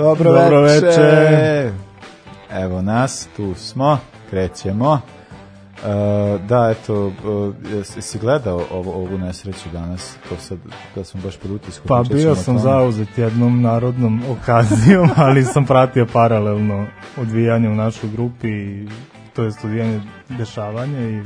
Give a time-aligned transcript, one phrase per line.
[0.00, 0.86] Dobro, Dobro veče.
[0.86, 1.72] veče.
[2.50, 3.98] Evo nas, tu smo,
[4.30, 4.92] krećemo.
[4.92, 10.16] Uh, da, eto, uh, jesi si gledao ovo, ovu nesreću danas?
[10.28, 10.58] To sad,
[10.94, 11.88] da sam baš pod utiskom.
[11.88, 18.48] Pa bio sam zauzet jednom narodnom okazijom, ali sam pratio paralelno odvijanje u našoj grupi
[19.34, 21.22] to je odvijanje dešavanja i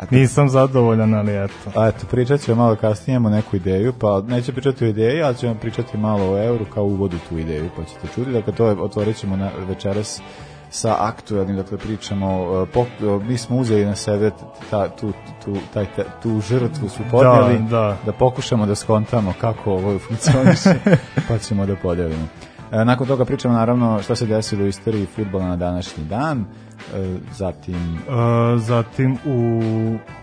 [0.10, 1.80] nisam zadovoljan, ali eto.
[1.80, 5.36] A eto, pričat ćemo malo kasnije, imamo neku ideju, pa neće pričati o ideji, ali
[5.36, 8.30] ćemo pričati malo o euru kao uvodu tu ideju, pa ćete čuti.
[8.30, 10.22] Dakle, to je, otvorit ćemo na, večeras
[10.70, 14.30] sa aktuelnim, dakle, pričamo, uh, pok, uh, mi smo uzeli na sebe
[14.70, 15.12] ta, tu,
[15.44, 17.96] tu, taj, ta, tu žrtvu su podneli, da.
[18.06, 20.74] da pokušamo da skontamo kako ovo funkcioniše,
[21.28, 22.26] pa ćemo da podelimo.
[22.72, 26.44] E, nakon toga pričamo naravno šta se desilo u istoriji futbola na današnji dan, e,
[27.32, 29.60] zatim Uh, zatim u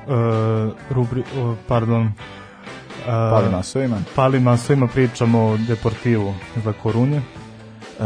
[0.07, 1.23] uh, rubri,
[1.67, 2.11] pardon, uh,
[3.07, 3.97] Pali masovima.
[4.15, 6.33] Pali masovima pričamo o Deportivu
[6.63, 7.21] za Korunje.
[7.99, 8.05] Uh,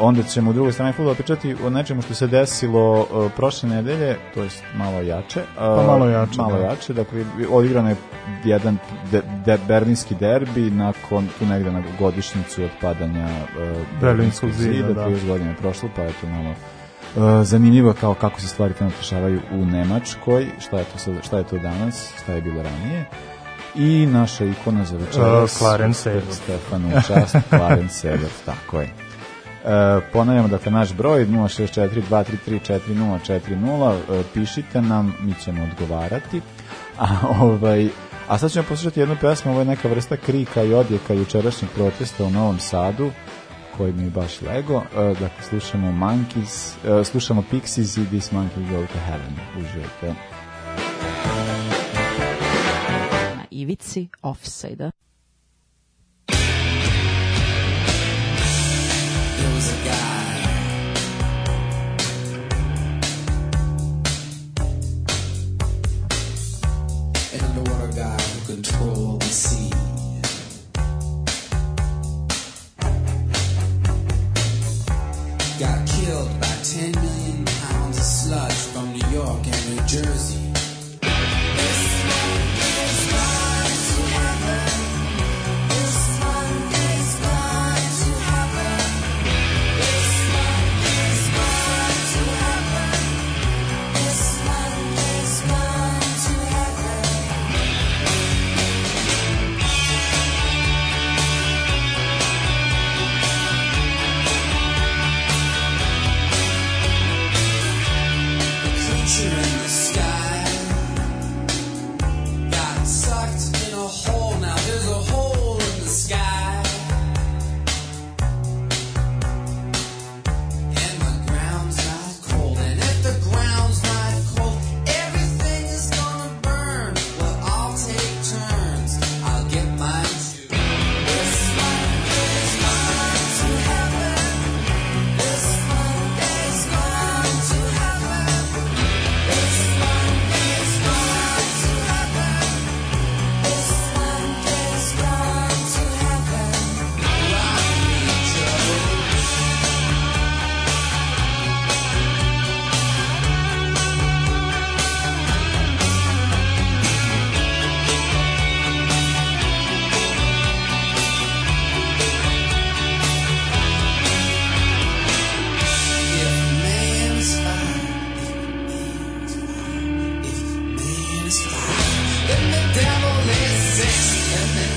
[0.00, 4.16] onda ćemo u drugoj strani futbola pričati o nečemu što se desilo uh, prošle nedelje,
[4.34, 5.40] to jest malo jače.
[5.40, 6.64] Uh, Pa malo jače, Malo da.
[6.64, 7.96] jače, dakle, odigrano je
[8.44, 8.78] jedan
[9.12, 15.06] de, de, berlinski derbi nakon tu negde na godišnicu od padanja uh, Berlinskog zida, da.
[15.08, 16.54] 30 godina je prošlo, pa je to malo
[17.42, 21.44] zanimljivo kao kako se stvari tamo dešavaju u Nemačkoj, šta je to sad, šta je
[21.44, 23.04] to danas, šta je bilo ranije.
[23.74, 26.22] I naša ikona za večeras, Uh, Clarence Sever.
[26.30, 28.90] Stefanu čast, Clarence Sever, tako je.
[29.66, 33.96] E, ponavljamo, dakle, naš broj 064-233-4040, e,
[34.34, 36.40] pišite nam, mi ćemo odgovarati.
[36.98, 37.06] A,
[37.40, 37.88] ovaj,
[38.28, 42.24] a sad ćemo poslušati jednu pesmu, ovo je neka vrsta krika i odjeka jučerašnjeg protesta
[42.24, 43.10] u Novom Sadu,
[43.76, 44.82] koji mi je baš lego.
[44.96, 49.34] E, dakle, slušamo Monkeys, e, slušamo Pixies i This Monkey Go to Heaven.
[49.58, 50.14] Uživajte.
[53.36, 54.90] Na ivici offside-a.
[59.38, 60.05] There was a guy.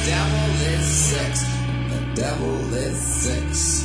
[0.10, 1.44] Devil is six,
[1.90, 3.79] the devil is six,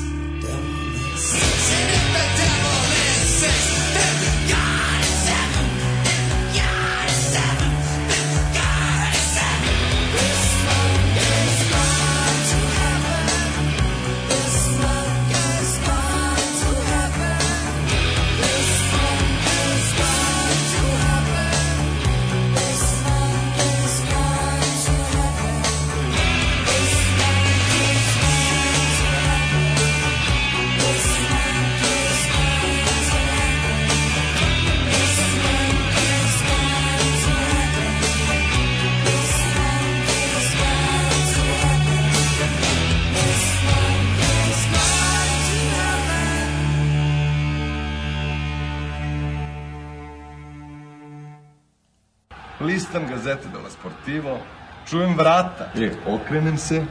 [54.14, 54.38] Sportivo,
[54.86, 55.70] čujem vrata.
[55.74, 56.84] E, okrenem se,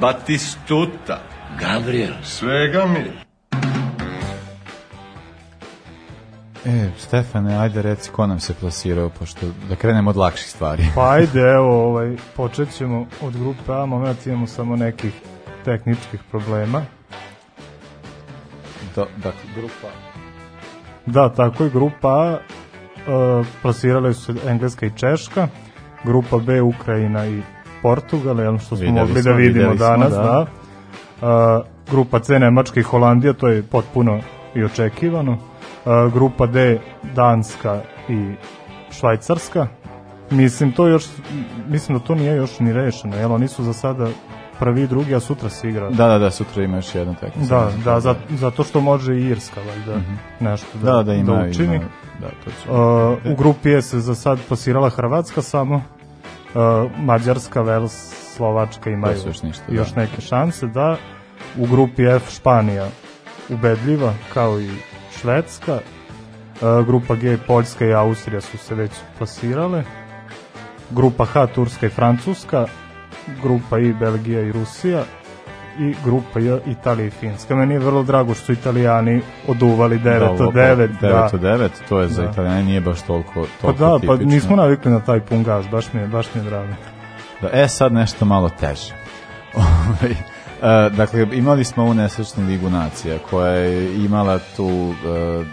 [0.00, 1.18] Batistuta.
[1.60, 2.12] Gabriel.
[2.22, 3.12] Svega mi.
[6.64, 10.84] E, Stefane, ajde reci ko nam se plasirao, pošto da krenemo od lakših stvari.
[10.94, 15.12] Pa ajde, evo, ovaj, počet ćemo od grupe A, moment imamo samo nekih
[15.64, 16.82] tehničkih problema.
[18.96, 19.88] Do, dakle, grupa...
[21.06, 25.48] Da, tako i grupa A, e, plasirale su se Engleska i Češka,
[26.04, 27.42] grupa B Ukrajina i
[27.82, 30.22] Portugal, jel, što smo Videli mogli smo, da vidimo videli smo, danas, da.
[30.22, 30.46] da.
[31.28, 34.20] E, grupa C Nemačka i Holandija, to je potpuno
[34.54, 35.32] i očekivano.
[35.32, 35.38] E,
[36.14, 36.78] grupa D
[37.14, 38.34] Danska i
[38.90, 39.66] Švajcarska.
[40.30, 41.04] Mislim to još
[41.68, 44.08] mislim da to nije još ni rešeno, jel oni su za sada
[44.58, 45.90] prvi i drugi, a sutra se igra.
[45.90, 47.48] Da, da, da, sutra ima još jedan tekst.
[47.48, 50.00] Da, da, za, zato što može i Irska, valjda,
[50.40, 51.76] nešto da, Da, da, ima, da učini.
[51.76, 51.84] ima,
[52.20, 52.70] da, to će.
[52.70, 55.93] Uh, u grupi je se za sad plasirala Hrvatska samo, uh,
[56.96, 57.92] Mađarska, Vels,
[58.36, 60.00] Slovačka imaju su još ništa, još da.
[60.00, 60.96] neke šanse, da.
[61.58, 62.88] U grupi F Španija
[63.48, 64.70] ubedljiva, kao i
[65.20, 65.74] Švedska.
[65.74, 69.84] Uh, grupa G Poljska i Austrija su se već plasirale.
[70.90, 72.66] Grupa H Turska i Francuska.
[73.42, 75.04] Grupa I Belgija i Rusija
[75.78, 77.56] i grupa J Italija i Finska.
[77.56, 80.88] Meni je vrlo drago što su Italijani oduvali 9 od 9.
[81.00, 82.30] 9 od 9, to je za Da.
[82.30, 84.34] Italijane nije baš toliko, Pa toliko da, pa tipično.
[84.34, 86.72] nismo navikli na taj pun gas, baš mi je, baš mi je drago.
[87.42, 88.94] Da, e, sad nešto malo teže.
[89.54, 90.10] Ovaj,
[90.86, 94.66] e, dakle, imali smo ovu nesrećnu ligu nacija koja je imala tu,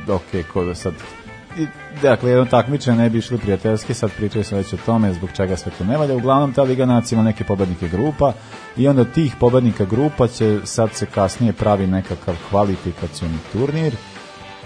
[0.08, 0.94] uh, ok, ko da sad
[1.58, 1.68] i,
[2.02, 5.58] dakle, jedno takmičenje ne bi išli prijateljski, sad pričali smo već o tome zbog čega
[5.58, 6.16] sve to ne valja.
[6.16, 8.34] Uglavnom, ta Liga nacija ima neke pobednike grupa
[8.78, 13.96] i onda tih pobednika grupa će sad se kasnije pravi nekakav kvalifikacioni turnir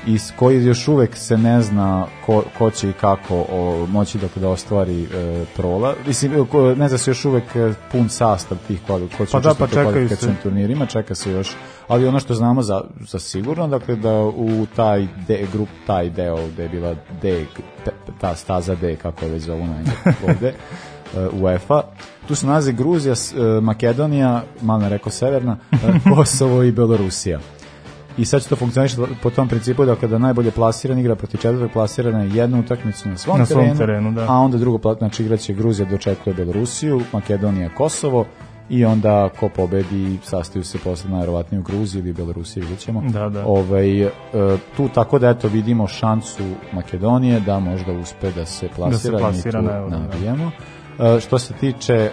[0.07, 4.41] iz koji još uvek se ne zna ko, ko će i kako o, moći dakle,
[4.41, 5.93] da ostvari e, prola.
[6.07, 9.39] Mislim, ko, ne zna se još uvek e, pun sastav tih kvali, ko će Pa
[9.39, 10.33] da, pa čekaju se.
[10.43, 11.51] turnirima, čeka se još,
[11.87, 16.47] ali ono što znamo za, za sigurno, dakle da u taj de, grup, taj deo
[16.47, 17.45] gde je bila D,
[18.21, 19.75] ta staza D, kako je već zovu na
[20.27, 21.81] ovde, e, UEFA.
[22.27, 25.57] Tu se nalazi Gruzija, e, Makedonija, malo ne rekao Severna,
[26.15, 27.39] Kosovo i Belorusija.
[28.17, 31.71] I sad će to funkcioniše po tom principu da kada najbolje plasiran igra protiv četvrtog
[31.71, 34.25] plasirana jednu utakmicu na svom Na svom terenu, terenu, da.
[34.29, 38.25] a onda drugo pla- znači igraće Gruzija dočekuje Belorusiju, Makedonija Kosovo
[38.69, 43.01] i onda ko pobedi sastaju se posle najverovatnije u Gruziji ili Belorusiji vidjet ćemo.
[43.09, 43.45] Da, da.
[43.45, 44.09] Ovaj, e,
[44.77, 49.67] tu tako da eto vidimo šansu Makedonije da možda uspe da se plasira, plasira mi
[49.67, 50.51] tu na Euro, da.
[50.99, 52.11] E, što se tiče e,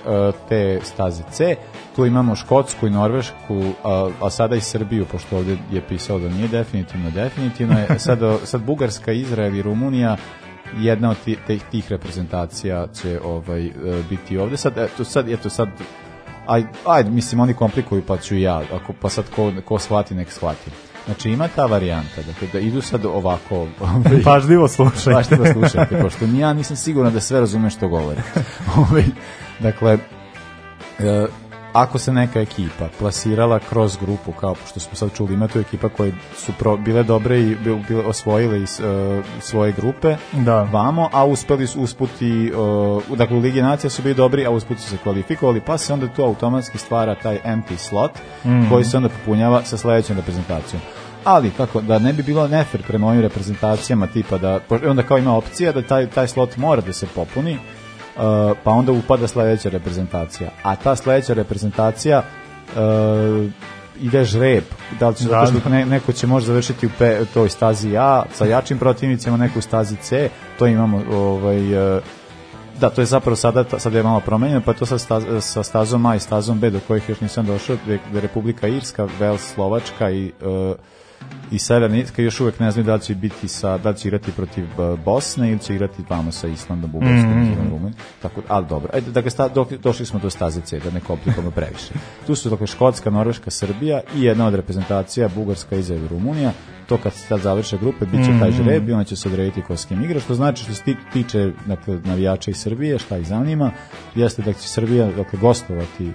[0.48, 1.56] te staze C,
[1.96, 6.28] tu imamo Škotsku i Norvešku, a, a sada i Srbiju, pošto ovde je pisalo da
[6.28, 7.98] nije definitivno, definitivno je.
[7.98, 10.16] Sad, sad Bugarska, Izrael i Rumunija
[10.78, 13.72] jedna od ti- tih, tih reprezentacija će ovaj e,
[14.10, 14.56] biti ovde.
[14.56, 15.68] Sad, eto, sad, eto, sad,
[16.46, 20.30] aj, ajde, mislim, oni komplikuju, pa ću ja, ako, pa sad ko, ko shvati, nek
[20.30, 20.70] shvati.
[21.06, 25.36] Znači, ima ta varijanta, dakle, da idu sad ovako, ovaj, Pažljivo slušajte.
[25.36, 28.20] Da slušajte, pošto ja nisam siguran da sve razumem što govori.
[28.76, 29.04] Ovaj,
[29.58, 29.98] dakle,
[30.98, 31.26] e,
[31.72, 35.88] ako se neka ekipa plasirala kroz grupu, kao što smo sad čuli, ima tu ekipa
[35.88, 38.84] koje su pro, bile dobre i bil- bile osvojile iz, e,
[39.40, 40.62] svoje grupe Da.
[40.62, 42.46] vamo, a uspeli su usputi,
[43.10, 45.92] e, dakle u Ligi Nacija su bili dobri, a usput su se kvalifikovali, pa se
[45.92, 48.10] onda tu automatski stvara taj empty slot,
[48.70, 50.82] koji se onda popunjava sa sledećom reprezentacijom
[51.24, 55.36] ali kako da ne bi bilo nefer prema ovim reprezentacijama tipa da onda kao ima
[55.36, 57.58] opcija da taj taj slot mora da se popuni
[58.16, 58.22] uh,
[58.64, 60.50] pa onda upada sledeća reprezentacija.
[60.62, 63.50] A ta sledeća reprezentacija uh,
[64.00, 64.64] ide žreb.
[65.00, 68.22] Da li će zato što ne, neko će možda završiti u pe, toj stazi A
[68.32, 70.28] sa jačim protivnicima neko u stazi C.
[70.58, 72.02] To imamo ovaj uh,
[72.80, 75.62] Da, to je zapravo sada, ta- sad je malo promenjeno, pa to sa, staz, sa
[75.62, 79.54] stazom A i stazom B do kojih još nisam došao, gde, gde Republika Irska, Vels,
[79.54, 80.76] Slovačka i, uh,
[81.52, 84.08] i Severna Irska još uvek ne znaju da li će biti sa, da li će
[84.08, 87.70] igrati protiv uh, Bosne ili će igrati vamo sa Islandom, Bugarskom, mm -hmm.
[87.70, 87.94] Rumunijom.
[88.22, 91.50] Tako, ali dobro, ajde, dakle, sta, dok, došli smo do staze C, da ne komplikujemo
[91.60, 91.94] previše.
[92.26, 96.52] Tu su dakle Škotska, Norveška, Srbija i jedna od reprezentacija Bugarska, i Rumunija.
[96.86, 99.62] To kad se sad završe grupe, bit će taj žreb i onda će se odrediti
[99.62, 103.18] ko s kim igra, što znači što se ti- tiče dakle, navijača iz Srbije, šta
[103.18, 103.70] ih zanima,
[104.14, 106.12] jeste da će Srbija dakle, gostovati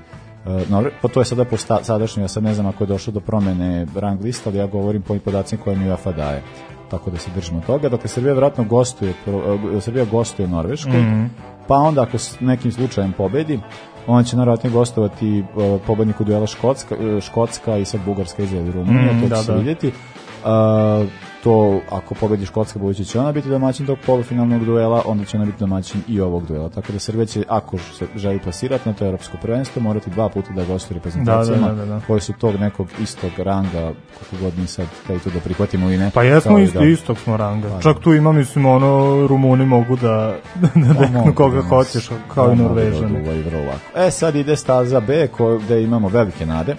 [0.47, 2.87] Uh, Norve, pa to je sada po sta, sadašnjem, ja sad ne znam ako je
[2.87, 6.43] došlo do promene rang lista, ali ja govorim po ovim podacima koje mi UEFA daje.
[6.91, 7.89] Tako da se držimo toga.
[7.89, 11.27] Dakle, Srbija vjerojatno gostuje, pro- uh, Srbija gostuje Norveškoj,
[11.67, 13.59] pa onda ako s nekim slučajem pobedi,
[14.07, 19.13] on će naravno gostovati uh, pobedniku duela Škotska, Škotska i sad Bugarska, Izrael i Rumunija,
[19.13, 19.57] Mm, to će da, se da.
[19.57, 19.87] vidjeti.
[19.87, 21.07] Uh,
[21.47, 25.45] to ako pobedi Škotska budući će ona biti domaćin tog polufinalnog duela, onda će ona
[25.45, 26.69] biti domaćin i ovog duela.
[26.69, 30.51] Tako da Srbija će, ako se želi plasirati na to evropsko prvenstvo, morati dva puta
[30.51, 31.99] da gostuje reprezentacijama Da, da, da, da.
[32.07, 35.97] koje su tog nekog istog ranga, koliko god mi sad taj tu da prihvatimo i
[35.97, 36.11] ne.
[36.13, 37.69] Pa jesmo kao i isto, da- istog smo ranga.
[37.69, 41.67] Pa, Čak tu ima, mislim, ono, Rumuni mogu da, da, da, Pa mogu koga da
[41.67, 43.27] hoćeš, kao i da Norvežani.
[43.67, 43.99] lako.
[43.99, 45.27] E, sad ide staza B,
[45.65, 46.75] gde imamo velike nade,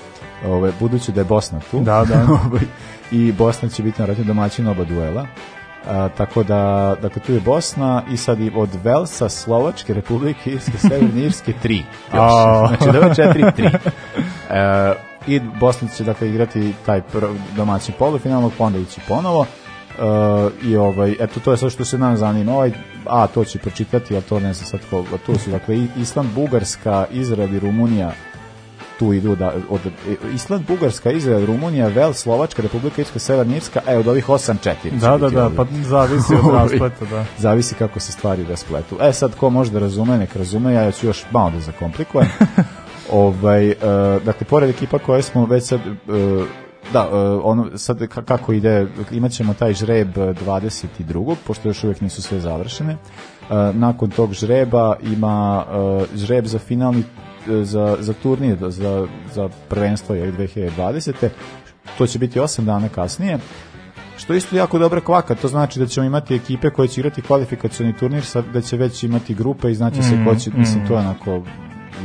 [0.46, 1.80] Ove, budući da je Bosna tu.
[1.80, 2.26] Da, da.
[3.10, 5.26] I Bosna će biti naravno domaćin oba duela.
[5.86, 10.78] A, tako da, dakle, tu je Bosna i sad i od Velsa, Slovačke, Republike Irske,
[10.88, 11.76] Severne Irske, tri.
[11.76, 11.84] Još.
[12.12, 12.68] A.
[12.68, 13.66] Znači, da je četiri, tri.
[14.50, 14.94] E,
[15.26, 17.02] I Bosna će, dakle, igrati taj
[17.56, 19.46] domaćin polufinalnog, pa onda ići ponovo.
[19.98, 22.72] Uh, i ovaj, eto to je sve što se nam zanima ovaj,
[23.06, 26.28] a to će pročitati, a to ne znam sad ko, a tu su dakle Island,
[26.34, 28.12] Bugarska, Izrael i Rumunija
[28.98, 29.80] tu idu da, od
[30.34, 34.90] Island, Bugarska, Izrael, Rumunija, Vel, Slovačka, Republika Irska, Severna Irska, e, od ovih 8 četiri.
[34.90, 35.56] će Da, da, da, ovdje.
[35.56, 37.24] pa zavisi od raspleta, da.
[37.38, 38.96] Zavisi kako se stvari raspletu.
[39.00, 42.28] E sad, ko može da razume, nek razume, ja ću još malo da zakomplikujem.
[43.12, 43.74] ovaj, uh,
[44.24, 46.46] dakle, pored ekipa koje smo već sad, uh,
[46.92, 51.34] da, uh, ono, sad ka- kako ide, imat ćemo taj žreb uh, 22.
[51.46, 52.92] pošto još uvijek nisu sve završene.
[52.92, 55.64] Uh, nakon tog žreba ima
[56.14, 57.04] žreb za finalni
[57.46, 61.28] za, za turnir, za, za prvenstvo je 2020.
[61.98, 63.38] To će biti 8 dana kasnije
[64.18, 67.22] što je isto jako dobra kvaka, to znači da ćemo imati ekipe koje će igrati
[67.22, 70.92] kvalifikacioni turnir, sad da će već imati grupe i znači se ko će, mislim, to
[70.92, 71.42] je onako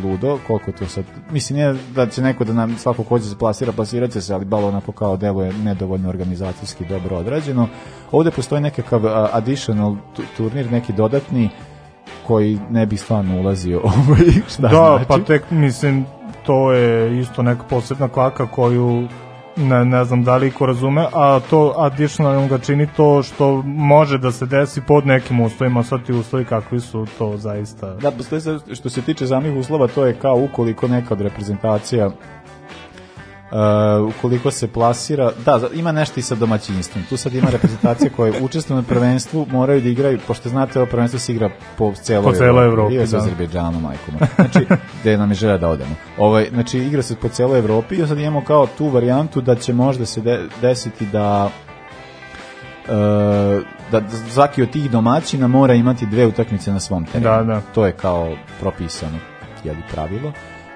[0.04, 3.25] ludo, koliko je to sad, mislim, nije da će neko da nam svako ko će
[3.25, 7.68] se plasira, plasirat će se, ali balo onako kao deluje nedovoljno organizacijski dobro odrađeno.
[8.12, 11.50] Ovde postoji nekakav additional tu- turnir, neki dodatni,
[12.27, 15.05] koji ne bi stvarno ulazio ovaj, šta Da, znači.
[15.07, 16.05] pa tek, mislim,
[16.45, 19.07] to je isto neka posebna kvaka koju
[19.55, 24.17] ne, ne znam da li ko razume, a to additional ga čini to što može
[24.17, 27.93] da se desi pod nekim uslovima, sad ti uslovi kakvi su, to zaista...
[27.93, 28.12] Da,
[28.74, 32.12] što se tiče samih uslova, to je kao ukoliko neka od reprezentacija
[33.53, 33.60] Uh,
[34.17, 37.03] ukoliko se plasira, da, ima nešto i sa domaćinstvom.
[37.10, 41.19] Tu sad ima reprezentacija koje učestvuju na prvenstvu, moraju da igraju, pošto znate, ovo prvenstvo
[41.19, 43.24] se igra po celoj Po celoj Evropi, sa da.
[43.24, 44.15] Azerbejdžanom, majkom.
[44.36, 44.67] Znači,
[45.01, 45.95] gde nam je želja da odemo.
[46.17, 49.74] Ovaj, znači, igra se po celoj Evropi i sad imamo kao tu varijantu da će
[49.74, 51.50] možda se de, desiti da
[52.88, 57.29] e, da svaki od tih domaćina mora imati dve utakmice na svom terenu.
[57.29, 57.62] Da, da.
[57.74, 59.17] To je kao propisano
[59.63, 60.31] jeli pravilo.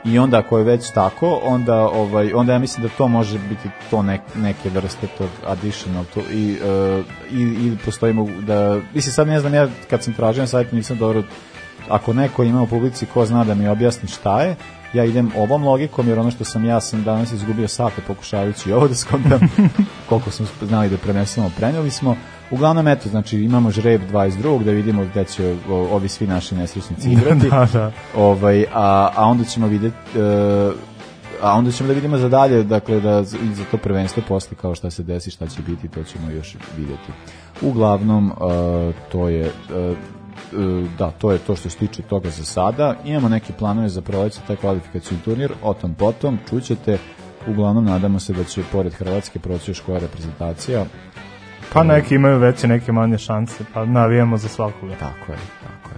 [0.07, 3.69] I onda ako je već tako, onda ovaj onda ja mislim da to može biti
[3.89, 9.13] to nek, neke vrste tog additional to i e, i i postoji mogu- da mislim
[9.13, 11.23] sad ne znam ja kad sam tražio na sajtu nisam dobro
[11.89, 14.55] ako neko ima u publici ko zna da mi objasni šta je,
[14.93, 18.87] ja idem ovom logikom, jer ono što sam ja sam danas izgubio sate pokušavajući ovo
[18.87, 19.39] da skontam
[20.09, 22.17] koliko smo znali da prenesemo, preneli smo.
[22.51, 24.63] Uglavnom, eto, znači imamo žreb 22.
[24.63, 27.49] da vidimo gde će ovi svi naši nesrećnici igrati.
[27.49, 27.91] da, da.
[28.15, 30.71] ovaj, a, a onda ćemo videti e,
[31.41, 34.91] a onda ćemo da vidimo za dalje, dakle da za to prvenstvo posle kao šta
[34.91, 37.11] se desi, šta će biti, to ćemo još videti.
[37.61, 39.95] Uglavnom, e, to je e,
[40.97, 42.95] da, to je to što se tiče toga za sada.
[43.05, 46.97] Imamo neke planove za proleće, taj kvalifikacijni turnir, o tom potom, čućete,
[47.47, 50.85] uglavnom nadamo se da će pored Hrvatske proći još koja reprezentacija,
[51.73, 54.93] Pa neki imaju veće, neke manje šanse, pa navijamo za svakoga.
[54.99, 55.97] Tako je, tako je.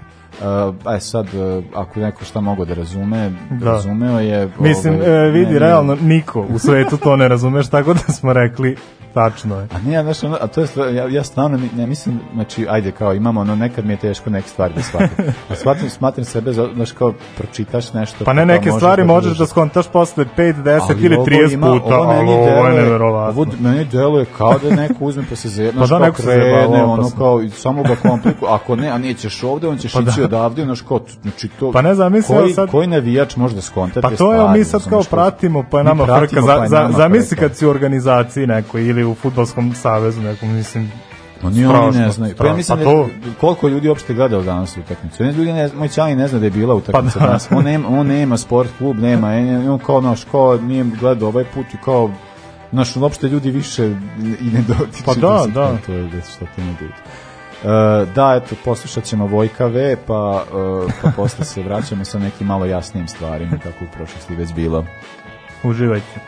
[0.89, 3.71] Uh, e sad, uh, ako neko šta mogu da razume, Da.
[3.71, 4.49] razumeo je...
[4.59, 8.33] Mislim, ovaj, e, vidi, meni- realno, niko u svetu to ne razumeš, tako da smo
[8.33, 8.75] rekli,
[9.21, 9.67] tačno je.
[9.71, 12.91] A nije, znaš, ono, a to je ja, ja stvarno ne, ne mislim, znači, ajde,
[12.91, 15.25] kao imamo, ono, nekad mi je teško neke stvari da shvatim.
[15.49, 18.25] A shvatim, smatram sebe, znaš, kao, pročitaš nešto...
[18.25, 21.53] Pa ne, neke možeš stvari možeš da skontaš posle 5, 10 Ali ili ovo 30
[21.53, 23.41] ima- puta, ovo ali ovo je neverovatno.
[23.41, 26.23] Ovo meni deluje kao da neko uzme pa se zajebno, Pa znaš, da, neko se
[26.23, 29.99] krene, zajebava, ono kao, samo ga komplikuje, ako ne, a nećeš ovde, on ćeš Pa
[29.99, 30.25] ići da.
[30.25, 31.71] odavde, znaš, kao, znači, to...
[31.71, 34.63] Pa ne znam, mislim, koji, sad- koji navijač može da skonta Pa to je, mi
[34.63, 36.41] sad kao pratimo, pa je nama frka.
[36.45, 40.91] pa zamisli kad si u organizaciji nekoj ili u futbolskom savezu nekom, mislim,
[41.41, 42.35] Ma ni oni ne znaju.
[42.37, 45.23] Pa ja mislim Pa da, to- koliko ljudi uopšte gledao danas utakmicu.
[45.23, 47.25] Ne ljudi ne, moj čali ne zna da je bila utakmica Pa da.
[47.25, 47.47] danas.
[47.51, 49.27] On nema, on nema sport klub, nema.
[49.71, 52.11] On, kao naš, kao nije gledao ovaj put i kao
[52.71, 53.85] Znaš, uopšte ljudi više
[54.41, 55.03] i ne dotiču.
[55.05, 55.77] Pa da, da.
[55.85, 56.93] To je da šta to ne bude.
[57.63, 62.47] Uh, da, eto, poslušat ćemo Vojka V, pa, uh, pa posle se vraćamo sa nekim
[62.47, 64.85] malo jasnijim stvarima, kako u prošlosti već bilo.
[65.63, 66.19] uživajte.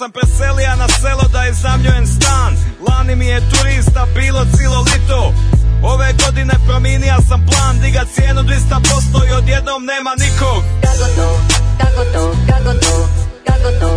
[0.00, 2.52] Sam preselija na selo da iznajmljujem stan.
[2.88, 5.20] Lani mi je turista bilo cilo lito.
[5.82, 10.60] Ove godine promijenija sam plan Diga cijenu 200% i odjednom nema nikog.
[10.84, 11.28] Kako to,
[11.80, 13.08] kako to, kako to,
[13.46, 13.90] kako to,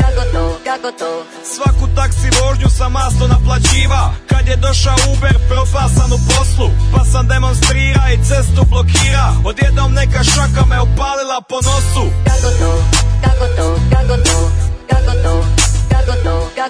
[0.00, 1.12] kako to, kako to.
[1.54, 4.02] Svaku taksi vožnju sam masno naplaćiva.
[4.30, 6.68] Kad je došao Uber propasan u poslu.
[6.92, 9.26] Pa sam demonstrira i cestu blokira.
[9.44, 12.04] Odjednom neka šaka me opalila po nosu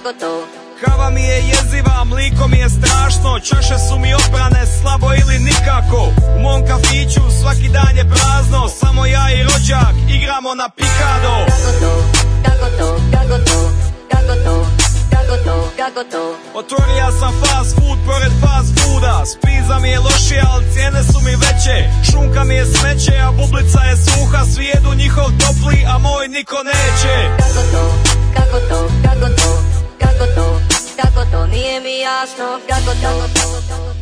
[0.03, 0.47] kako to
[0.81, 3.41] Kava mi je jeziva, mliko mi je strašno.
[3.41, 6.01] Čaše su mi oprane slabo ili nikako.
[6.37, 8.69] U mom kafiću svaki dan je prazno.
[8.69, 11.35] Samo ja i rođak igramo na pikado.
[11.53, 11.93] Kako to,
[12.47, 13.59] kako to, kako to,
[14.13, 14.67] kako to,
[15.11, 19.23] kako to, kako to Otvoria sam fast food pored fast fooda.
[19.33, 21.77] Spiza mi je lošija, ali cijene su mi veće.
[22.11, 24.41] Šunka mi je smeće, a bublica je suha.
[24.55, 27.15] Svi jedu njihov topli, a moj niko neće.
[27.43, 27.85] Kako to,
[28.37, 29.82] kako to, kako to,
[30.23, 30.61] kako to,
[30.97, 33.93] kako to Nije mi jasno, kako to, kako to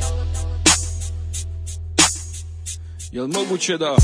[3.13, 3.97] Jel moguće da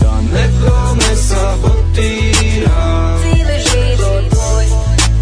[0.00, 3.18] Da nekome sabotira?
[3.22, 4.64] Cijeli život tvoj,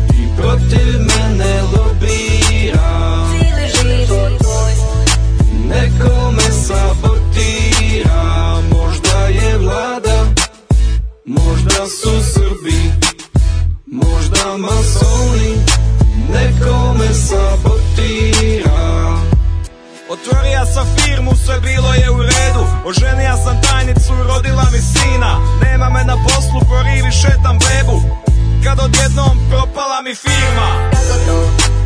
[0.09, 3.27] I protiv mene lobira?
[3.31, 4.73] Cijeli život tvoj.
[5.69, 8.23] Nekome sabotira?
[8.73, 10.25] Možda je vlada
[11.25, 12.93] Možda su Srbi
[13.87, 15.72] Možda masoni
[16.33, 18.83] Nekome sabotira.
[20.09, 22.65] Otvoria sam firmu, sve bilo je u redu.
[22.85, 25.31] Oženija sam tajnicu, rodila mi sina.
[25.65, 27.99] Nema me na poslu, po rivi šetam bebu.
[28.65, 30.91] Kad odjednom propala mi firma.
[30.93, 31.37] Kako to,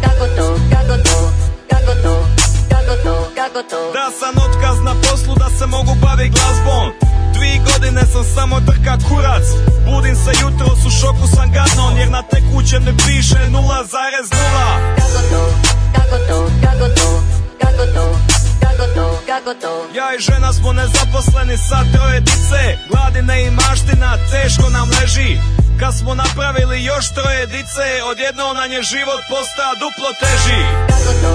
[0.04, 1.32] kako to, kako to,
[1.70, 2.26] kako to,
[2.70, 3.92] kako to, kako to?
[3.92, 7.05] Da sam otkaz na poslu, da se mogu bavit glazbom
[7.36, 9.46] Dvi godine sam samo drka kurac
[9.86, 13.56] Budim se jutro, u šoku sam gadnon Jer na tekućem ne piše 0,0
[14.98, 15.42] Kako to,
[15.94, 17.08] kako to, kako to,
[17.60, 18.06] kako to,
[18.60, 24.16] kako to, kako to Ja i žena smo nezaposleni sa troje dice Gladine i maština
[24.30, 25.38] teško nam leži
[25.80, 31.34] Kad smo napravili još troje dice Odjednom nam je život posta duplo teži Kako to,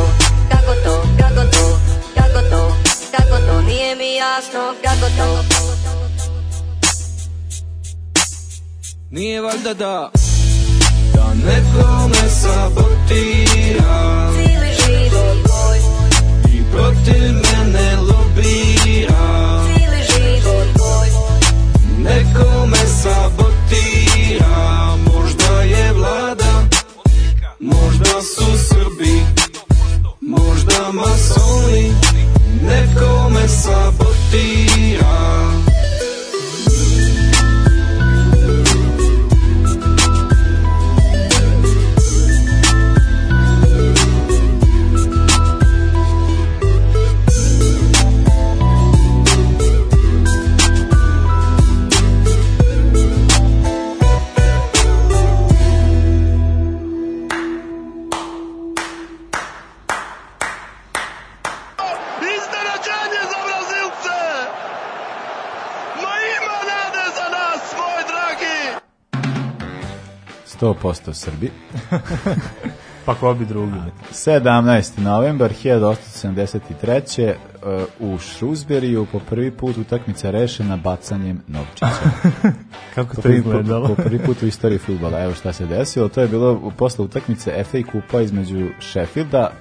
[0.51, 1.79] kako to, kako to,
[2.15, 2.80] kako to,
[3.11, 5.43] kako to Nije mi jasno, kako to.
[9.11, 10.11] Nije valjda da
[11.13, 14.31] Da nekome sabotira.
[14.35, 15.79] Cijeli život tvoj,
[16.53, 18.20] I protiv mene lobira
[70.73, 71.51] 100% Srbi.
[73.05, 73.71] Pa ko bi drugi?
[74.11, 74.99] 17.
[74.99, 77.33] novembar 1873.
[77.99, 81.87] uh, u Shrewsburyju po prvi put utakmica rešena bacanjem novčića.
[82.95, 83.87] Kako Po to izgledalo?
[83.87, 85.23] po prvi put u istoriji futbala.
[85.23, 86.09] Evo šta se desilo.
[86.09, 89.51] To je bilo posle utakmice FA kupa između Sheffielda,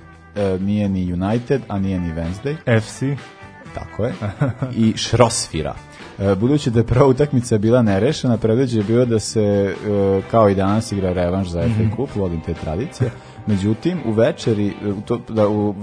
[0.55, 2.81] uh, nije ni United, a nije ni Wednesday.
[2.81, 3.03] FC?
[3.75, 4.13] Tako je.
[4.73, 5.75] I Šrosfira.
[6.21, 9.75] E, Budući da je prva utakmica bila nerešena, predviđe je bilo da se, e,
[10.31, 13.11] kao i danas, igra revanš za FA Cup, volim te tradicije.
[13.47, 15.75] Međutim, u večeri, e, u to, da, u,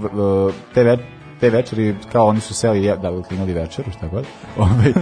[0.74, 0.98] te, ve,
[1.40, 4.24] te večeri, kao oni su seli, da, imali večeru, šta god,
[4.56, 4.92] ovaj,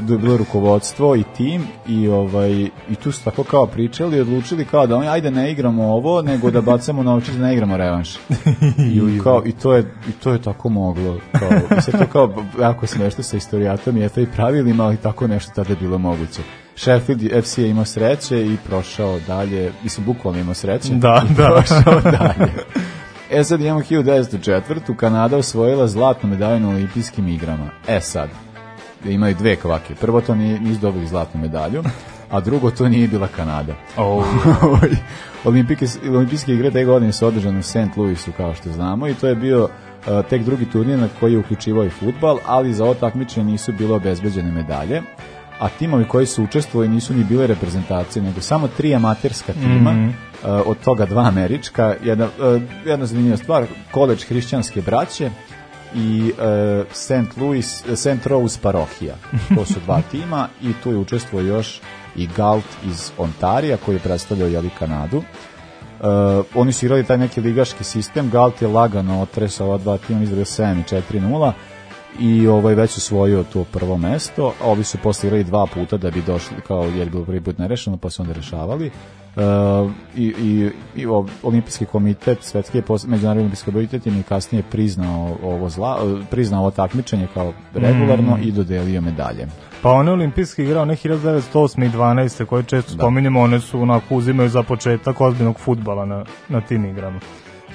[0.00, 2.50] da je bilo rukovodstvo i tim i, ovaj,
[2.90, 6.22] i tu su tako kao pričali i odlučili kao da oni, ajde ne igramo ovo,
[6.22, 8.16] nego da bacamo novčić da ne igramo revanš.
[8.78, 11.16] I, kao, i, to je, I to je tako moglo.
[11.32, 15.52] Kao, i sad to kao jako smešno sa istorijatom i FA pravilima, ali tako nešto
[15.54, 16.42] tada je bilo moguće.
[16.76, 20.94] Sheffield FC je imao sreće i prošao dalje, mislim, bukvalno imao sreće.
[20.94, 21.48] Da, i da.
[21.48, 22.52] prošao dalje.
[23.34, 24.96] E sad imamo 1904.
[24.96, 27.70] Kanada osvojila zlatnu medalju na olimpijskim igrama.
[27.88, 28.28] E sad,
[29.04, 29.94] imaju dve kvake.
[29.94, 31.82] Prvo to nije, nisu dobili zlatnu medalju,
[32.30, 33.74] a drugo to nije bila Kanada.
[33.96, 34.24] Oh.
[35.44, 37.96] Olimpijske, olimpijske igre te godine su održane u St.
[37.96, 39.70] Louisu, kao što znamo, i to je bio uh,
[40.30, 43.94] tek drugi turnir na koji je uključivao i futbal, ali za ovo takmičenje nisu bile
[43.94, 45.02] obezbeđene medalje,
[45.62, 50.08] a timovi koji su učestvovali nisu ni bile reprezentacije, nego samo tri amaterska tima, Mhm.
[50.08, 50.14] uh,
[50.66, 55.30] od toga dva američka, jedna, uh, jedna zanimljiva stvar, koleđ hrišćanske braće,
[55.94, 57.36] i e, St.
[57.36, 58.26] Louis, St.
[58.26, 59.14] Rose parohija.
[59.54, 61.80] To su dva tima i tu je učestvovao još
[62.16, 65.16] i Galt iz Ontarija koji je predstavljao jeli Kanadu.
[65.16, 66.04] Uh,
[66.54, 70.44] oni su igrali taj neki ligaški sistem, Galt je lagano otresao ova dva tima, izgledao
[70.44, 71.52] 7 i 4-0
[72.20, 76.10] i ovaj već osvojio to prvo mesto, a ovi su posle igrali dva puta da
[76.10, 78.90] bi došli, kao jer je bilo prvi put nerešeno, pa su onda rešavali.
[79.36, 81.06] Uh, i, i, i
[81.42, 85.98] olimpijski komitet, svetski je međunarodni olimpijski komitet im je kasnije priznao ovo zla,
[86.30, 89.46] priznao ovo takmičenje kao regularno i dodelio medalje.
[89.82, 91.86] Pa one olimpijske igre, one 1908.
[91.86, 92.44] i 12.
[92.44, 97.20] koje često spominjemo, one su onako uzimaju za početak ozbiljnog futbala na, na tim igrama.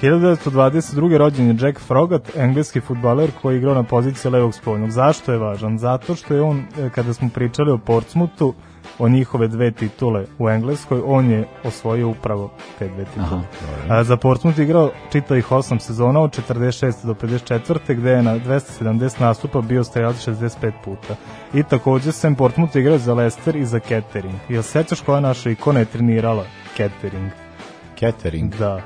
[0.02, 1.18] 1922.
[1.18, 4.92] rođen je Jack Frogat, engleski futbaler koji je igrao na poziciji levog spoljnog.
[4.92, 5.78] Zašto je važan?
[5.78, 8.54] Zato što je on, e, kada smo pričali o Portsmouthu,
[9.00, 13.42] o njihove dve titule u Engleskoj, on je osvojio upravo te dve titule.
[13.90, 17.06] A, za Portsmouth je igrao čitavih 8 sezona od 46.
[17.06, 17.96] do 54.
[17.96, 21.16] gde je na 270 nastupa bio strelac 65 puta.
[21.54, 24.36] I takođe Sam Portsmouth je igrao za Leicester i za Kettering.
[24.50, 26.46] Jel sećaš koja naša ikona je trenirala
[26.78, 27.32] Kettering?
[28.00, 28.82] Catering, Da,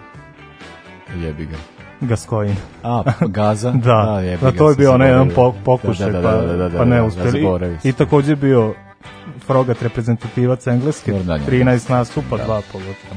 [1.16, 1.58] jebi ga.
[2.02, 2.56] Gascoigne.
[2.84, 3.72] A, Gaza?
[3.86, 6.56] Da, jebi da, ga, to je bio onaj jedan po- pokušaj, Da, da, da, da,
[6.58, 7.48] da, pa, da, pa ne da, uspeli.
[7.84, 8.74] I takođe je bio
[9.48, 11.48] Frogat reprezentativac Engleske, Jordan je.
[11.48, 13.16] 13 nastupa, dva pogotka.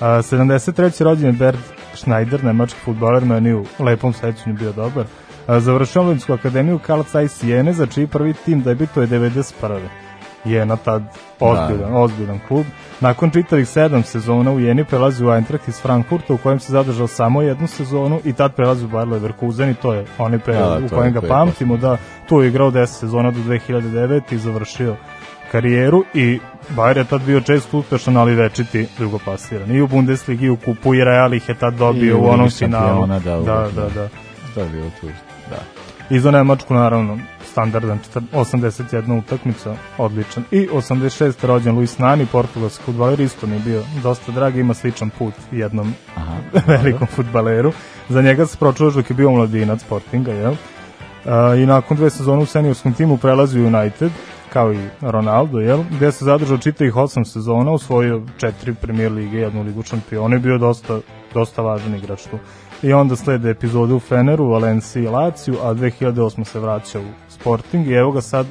[0.00, 1.02] A, 73.
[1.04, 1.58] rođen je Bert
[1.94, 5.04] Schneider, nemački futbaler, meni u lepom sećanju bio dobar.
[5.48, 9.78] Završio Olimpijsku akademiju Karl Zeiss Jene, za čiji prvi tim debituje 91.
[10.44, 11.02] Jena tad
[11.40, 12.66] ozbiljan, ozbiljan klub.
[13.00, 17.06] Nakon čitavih sedam sezona u Jeni prelazi u Eintracht iz Frankfurta u kojem se zadržao
[17.06, 20.86] samo jednu sezonu i tad prelazi u Bayer Leverkusen i to je onaj period Da,
[20.86, 21.96] u kojem je ga pamtimo, da
[22.28, 24.96] tu je igrao 10 sezona do 2009 i završio
[25.52, 26.40] karijeru i
[26.76, 29.70] Bayer je tad bio često uspešan, ali večiti drugopasiran.
[29.70, 32.28] I u Bundesligi, i u kupu, i Real ih je tad I dobio u u
[32.28, 33.06] onom finalu.
[33.06, 34.08] da, Da, da, da.
[34.54, 34.62] da.
[34.62, 35.27] Je bilo tu, da.
[36.10, 37.18] I za Nemačku naravno
[37.52, 40.44] standardan četir- 81 utakmica, odličan.
[40.50, 41.46] I 86.
[41.46, 45.94] rođen Luis Nani, portugalski futbaler, isto mi je bio dosta drag, ima sličan put jednom
[46.16, 46.36] Aha.
[46.66, 47.72] velikom futbaleru.
[48.08, 50.54] Za njega se pročuvaš dok je bio mladinac Sportinga, jel?
[51.62, 54.10] I nakon dve sezone u seniorskom timu prelazi u United,
[54.52, 55.82] kao i Ronaldo, jel?
[55.90, 60.58] Gde se zadržao čitavih osam sezona, osvojio četiri premier lige, jednu ligu šampiona i bio
[60.58, 60.98] dosta,
[61.34, 62.38] dosta važan igrač tu.
[62.82, 66.44] I onda slede epizode u Feneru, Valenciji i Laciju, a 2008.
[66.44, 68.46] se vraća u Sporting i evo ga sad,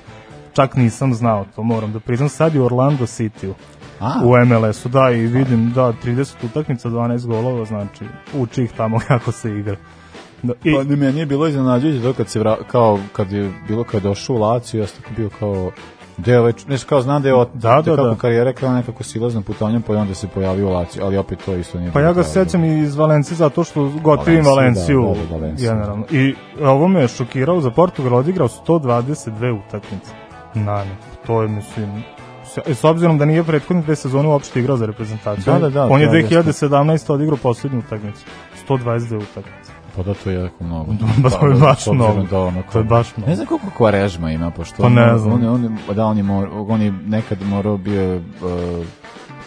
[0.53, 3.53] čak nisam znao to, moram da priznam, sad je u Orlando City-u
[3.99, 8.99] A, u MLS-u, da, i vidim, da, 30 utakmica, 12 golova, znači, uči ih tamo
[9.07, 9.75] kako se igra.
[10.43, 13.53] Da, i, Pa ni meni je bilo iznenađujuće to kad se vra, kao kad je
[13.67, 15.71] bilo kad je došao u Laciju, ja sam tako bio kao
[16.17, 18.15] deo već, nešto kao znam da je od, Da, da, kako da.
[18.15, 21.79] karijera krenula nekako silaznom putanjem, pa onda se pojavio u Laciju, ali opet to isto
[21.79, 25.47] nije pa ja ga kao- sećam iz Valencije zato što gotivim Valenciju, Valenciju, da, da,
[25.47, 26.05] da, generalno.
[26.11, 30.11] I ovo me je šokirao, za Portugal odigrao 122 utakmice.
[30.55, 30.91] Nani,
[31.25, 32.03] to je, mislim,
[32.67, 35.53] s- obzirom da nije prethodne dve sezone uopšte igrao za reprezentaciju.
[35.53, 37.09] Da, da, da, On je je 2017.
[37.09, 38.25] odigrao poslednju utakmicu.
[38.69, 39.66] 122 utakmice.
[39.97, 40.91] Pa da, to je jako mnogo.
[41.23, 42.27] Pa to je baš s obzirom mnogo.
[42.27, 43.29] Da ono, To je baš mnogo.
[43.29, 45.33] Ne znam koliko Kvarežma ima, pošto Pa ne znam.
[45.33, 48.15] On, on, on, da, on je, mor, on je nekad morao bio...
[48.15, 48.21] Uh,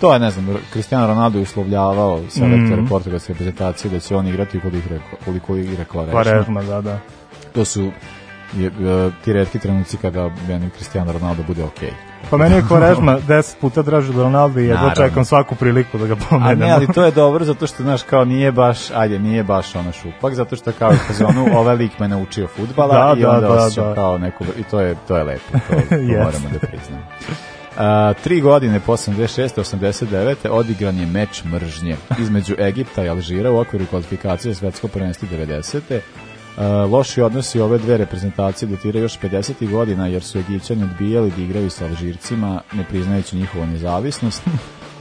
[0.00, 2.86] to je, ne znam, Cristiano Ronaldo je uslovljavao selektore Mhm.
[2.86, 6.22] portugalske reprezentacije da će on igrati koliko igra, koliko igra Kvarežma.
[6.22, 6.98] Kvarežma, da, da.
[7.52, 7.90] To su
[8.56, 10.30] je, uh, ti redki trenuci kada
[10.76, 11.90] Cristiano Ronaldo bude okej.
[12.30, 16.06] Pa meni je Kvarežma 10 puta draži od Ronaldo i jedva čekam svaku priliku da
[16.06, 16.64] ga A pomenemo.
[16.66, 19.92] ne, ali to je dobro zato što, znaš, kao nije baš, ajde, nije baš ono
[19.92, 23.40] šupak, zato što kao u fazonu, ovaj lik me naučio futbala Da, i da, onda
[23.40, 23.94] da, osjećam da.
[23.94, 26.24] kao neku, i to je, to je lepo, to, to Jeste.
[26.24, 27.02] moramo da priznamo.
[27.78, 29.61] A, tri godine po 86.
[29.61, 30.48] 89.
[30.50, 35.80] odigran je meč mržnje između Egipta i Alžira u okviru kvalifikacije svetsko prvenstvo 90.
[36.56, 39.70] Uh, loši odnosi ove dve reprezentacije datiraju još 50.
[39.70, 44.42] godina jer su Egipćani odbijali da igraju sa Alžircima ne priznajući njihovu nezavisnost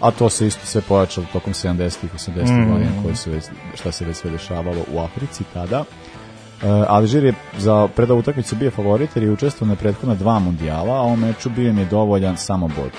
[0.02, 2.72] a to se isto sve pojačalo tokom 70-ih, 80-ih Mm.
[2.72, 3.44] godina koje su već,
[3.76, 5.80] šta se već sve dešavalo u Africi tada.
[5.80, 5.86] Uh,
[6.88, 11.00] Alžir je za pred ovu utakmicu bio favorit jer je učestvovao na prethodna dva mundijala,
[11.00, 12.92] a u meču bio im je dovoljan samo bod.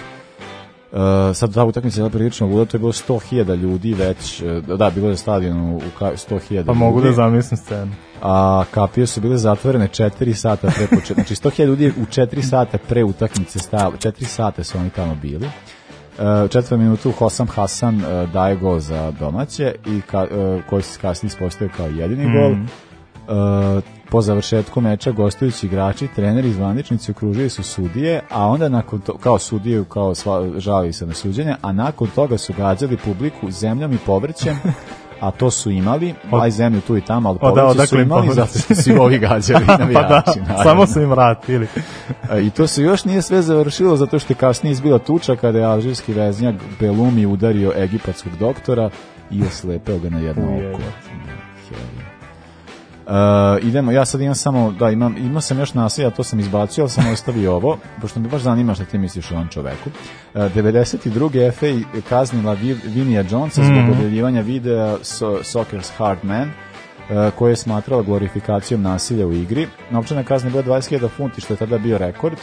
[0.92, 4.42] Uh, sad ta utakmica je prilično luda, to je bilo 100.000 ljudi već,
[4.78, 7.92] da, bilo je stadion u, u ka- 100.000 Pa mogu da ljudi, zamislim scenu.
[8.22, 12.78] A kapije su bile zatvorene 4 sata pre početka, znači 100.000 ljudi u 4 sata
[12.88, 15.46] pre utakmice stajalo, 4 sata su oni tamo bili.
[15.46, 20.82] Uh, u četvrtom minutu Hosam Hasan uh, daje gol za domaće i ka, uh, koji
[20.82, 22.32] se kasnije ispostavio kao jedini Mm.
[22.32, 22.52] gol.
[22.52, 29.00] Uh, po završetku meča gostujući igrači, treneri i zvaničnici okružili su sudije, a onda nakon
[29.00, 33.50] to, kao sudiju, kao sva, žali se na suđenje, a nakon toga su gađali publiku
[33.50, 34.56] zemljom i povrćem
[35.20, 38.34] a to su imali, aj zemlju tu i tamo, ali O, da, su imali Pavlović?
[38.34, 40.22] zato što su ovi gađali pa da,
[40.62, 41.66] samo su im vratili.
[42.30, 45.58] E, I to se još nije sve završilo zato što je kasnije izbila tuča kada
[45.58, 48.90] je alžirski veznjak Belumi udario egipatskog doktora
[49.30, 50.80] i oslepeo ga na jedno oko.
[53.10, 53.16] Uh,
[53.62, 56.90] idemo, ja sad imam samo, da, imam, imao sam još nasilja, to sam izbacio, ali
[56.90, 59.90] sam ostavio ovo, pošto me baš zanima šta ti misliš o ovom čoveku.
[60.34, 61.50] Uh, 92.
[61.52, 61.66] FA
[62.00, 63.90] kaznila Vi- Vinija Jonesa zbog Mhm.
[63.90, 69.66] objavljivanja videa so, Soccer's Hard Man, uh, koje je smatrala glorifikacijom nasilja u igri.
[69.90, 72.36] Novčana kazna je bila 20.000 funti, što je tada bio rekord,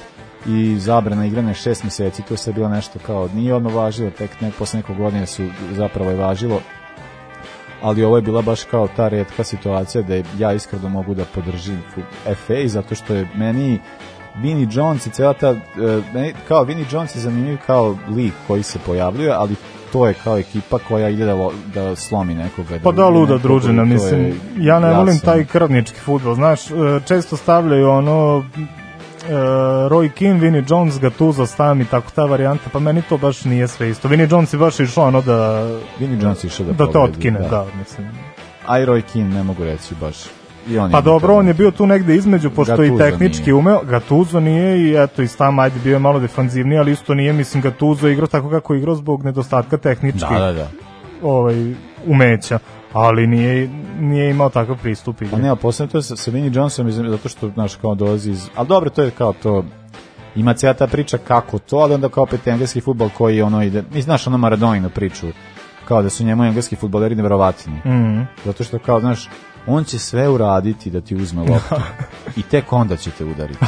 [0.47, 4.41] i zabrana igrane šest meseci, to se je bilo nešto kao, nije odmah važilo, tek
[4.41, 6.61] nek, posle nekog godine su zapravo je važilo,
[7.81, 11.81] ali ovo je bila baš kao ta redka situacija da ja iskreno mogu da podržim
[12.25, 13.79] FA zato što je meni
[14.41, 15.57] Vinnie Jones i cela ta, e,
[16.13, 19.55] meni, kao Vinnie Jones je zanimljiv kao lik koji se pojavljuje, ali
[19.91, 22.79] to je kao ekipa koja ide da, da slomi nekoga.
[22.83, 25.31] Pa da, luda družina, mislim, ja ne volim jasno.
[25.31, 26.73] taj krvnički futbol, znaš, e,
[27.07, 28.43] često stavljaju ono,
[29.89, 33.67] Roy Keane, Vinnie Jones, Gattuso, Stam i tako ta varijanta, pa meni to baš nije
[33.67, 34.07] sve isto.
[34.07, 37.39] Vinnie Jones je baš išao ono da, Vinnie Jones išao da da te povredi, otkine,
[37.39, 37.47] da.
[37.47, 38.07] da, mislim.
[38.67, 40.15] A i Roy Keane ne mogu reći baš.
[40.69, 43.53] I on Pa dobro, on je bio tu negde između, pošto i Gattuso tehnički nije.
[43.53, 47.33] umeo, Gatuzo nije i eto i Stam, ajde, bio je malo defanzivniji, ali isto nije,
[47.33, 50.67] mislim, Gatuzo je igrao tako kako igrao zbog nedostatka tehničkih Da, da, da.
[51.21, 51.73] ovaj,
[52.05, 52.59] umeća,
[52.97, 55.21] ali nije, nije imao takav pristup.
[55.31, 58.31] Pa ne, a posebno to je sa, sa Vinnie Johnsonom, zato što, znaš, kao dolazi
[58.31, 58.49] iz...
[58.55, 59.63] Ali dobro, to je kao to...
[60.35, 63.83] Ima cijela ta priča kako to, ali onda kao opet engleski futbol koji ono ide...
[63.93, 65.27] Mi znaš ono Maradoninu priču,
[65.87, 67.73] kao da su njemu engleski futboleri neverovatni.
[67.85, 68.21] Mhm.
[68.45, 69.29] Zato što kao, znaš,
[69.67, 71.75] on će sve uraditi da ti uzme loptu
[72.35, 73.59] i tek onda će te udariti.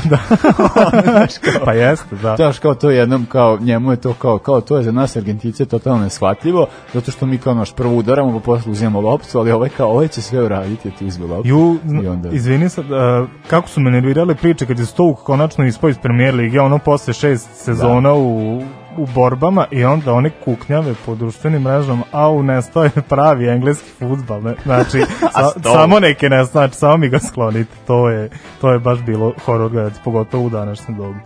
[1.66, 2.36] pa jeste, da.
[2.36, 5.16] Znaš, kao to je jednom, kao, njemu je to kao, kao to je za nas
[5.16, 9.52] Argentice totalno neshvatljivo, zato što mi kao naš prvo udaramo, pa posle uzimamo loptu, ali
[9.52, 11.48] ovaj kao, ovaj će sve uraditi da ti uzme loptu.
[11.48, 15.66] Ju, I onda- izvini sad, uh, kako su me nervirale priče kad je Stoke konačno
[15.66, 18.62] ispao iz premier lige, ono posle šest sezona u,
[19.00, 24.44] u borbama i onda one kuknjave po društvenim mrežama, au, nestao je pravi engleski futbal,
[24.44, 24.56] ne?
[24.64, 25.02] znači,
[25.36, 28.30] sa, samo neke ne, znači, samo mi ga sklonite, to je,
[28.62, 31.20] to je baš bilo horor gledati, pogotovo u današnjem dobu.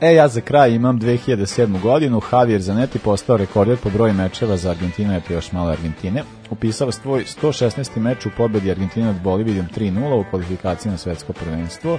[0.00, 1.80] E, ja za kraj imam 2007.
[1.80, 6.22] godinu, Javier Zanetti postao rekorder po broju mečeva za Argentinu, eto još malo Argentine.
[6.50, 7.98] Upisao svoj 116.
[7.98, 11.98] meč u pobedi Argentine nad Bolivijom 3-0 u kvalifikaciji na svetsko prvenstvo.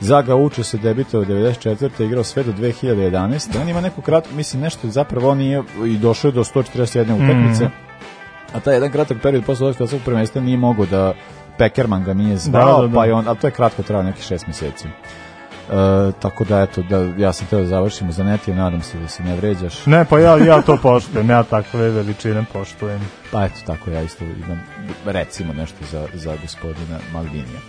[0.00, 2.04] Za Gaucho se debitao u 94.
[2.04, 3.60] igrao sve do 2011.
[3.60, 7.68] On ima neku kratku, mislim nešto zapravo on nije i došao do 141 utakmice.
[8.52, 11.14] A taj jedan kratak period posle ovog svetskog prvenstva nije mogao da
[11.58, 12.94] Peckerman ga nije zvao, Da, da, da.
[12.94, 14.88] pa je on, ali to je kratko trajalo nekih šest mjeseci.
[15.68, 19.08] E, tako da eto, da, ja sam teo da završimo za neti, nadam se da
[19.08, 19.86] se ne vređaš.
[19.86, 23.00] Ne, pa ja, ja to poštujem, ja takve veličine poštujem.
[23.32, 24.60] Pa eto, tako ja isto imam,
[25.04, 27.60] recimo nešto za, za gospodina Maldinija.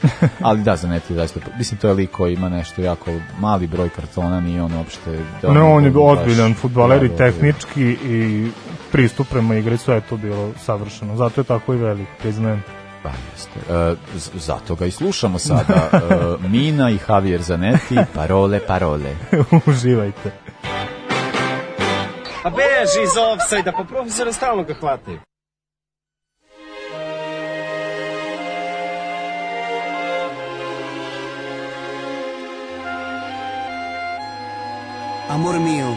[0.41, 3.89] Ali da, za neti zaista, mislim to je lik koji ima nešto jako mali broj
[3.89, 5.19] kartona, nije on uopšte...
[5.41, 7.31] Da Ne, on je ozbiljan futbaler i da, da, da.
[7.31, 8.47] tehnički i
[8.91, 11.15] pristup prema igri, sve je to bilo savršeno.
[11.15, 12.63] Zato je tako i velik, priznajem.
[13.03, 13.59] Pa jeste.
[13.69, 13.95] E,
[14.39, 15.89] zato ga i slušamo sada.
[15.93, 19.15] E, Mina i Javier Zanetti, parole, parole.
[19.67, 20.31] Uživajte.
[22.43, 25.19] A beži iz offside-a, pa profesora stalno ga hvataju.
[35.29, 35.87] Amor mío,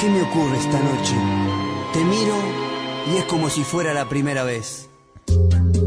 [0.00, 1.14] ¿qué me ocurre esta noche?
[1.92, 2.36] Te miro
[3.12, 4.88] y es como si fuera la primera vez.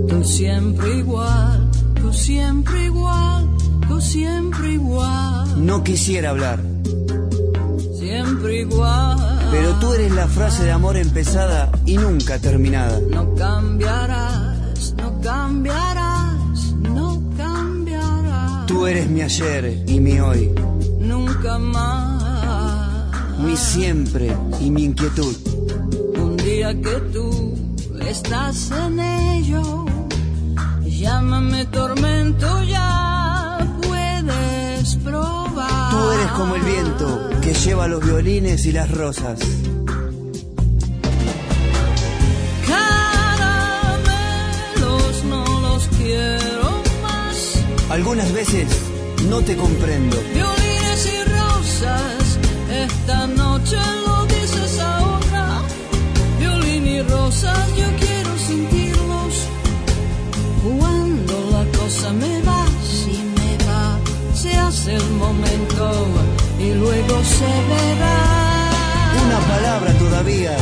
[0.08, 3.48] Tú siempre igual, tú siempre igual,
[3.88, 6.60] tú siempre igual, No quisiera hablar,
[7.98, 9.18] siempre igual.
[9.52, 13.00] pero tú eres la frase de amor empezada y nunca terminada.
[13.10, 18.66] No cambiarás, no cambiarás, no cambiarás.
[18.68, 20.52] Tú eres mi ayer y mi hoy,
[21.00, 23.40] Nunca más.
[23.40, 25.36] mi siempre y mi inquietud.
[26.22, 27.54] Un día que tú
[28.08, 29.86] estás en ello,
[30.84, 35.92] llámame tormento, ya puedes probar.
[35.92, 39.40] Tú eres como el viento que lleva los violines y las rosas.
[43.76, 47.64] Caramelos no los quiero más.
[47.90, 48.68] Algunas veces
[49.30, 50.18] no te comprendo.
[50.34, 52.40] Violines y rosas,
[52.70, 54.15] esta noche lo
[57.10, 59.34] rosas yo quiero sentirlos
[60.64, 64.00] cuando la cosa me va, si me va,
[64.34, 66.08] se hace el momento
[66.60, 68.18] y luego se verá.
[69.26, 70.56] Una palabra todavía.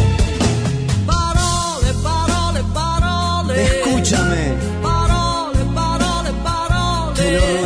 [1.05, 3.63] Parole, parole, parole.
[3.63, 4.53] Escúchame.
[4.81, 7.62] Parole, parole, parole.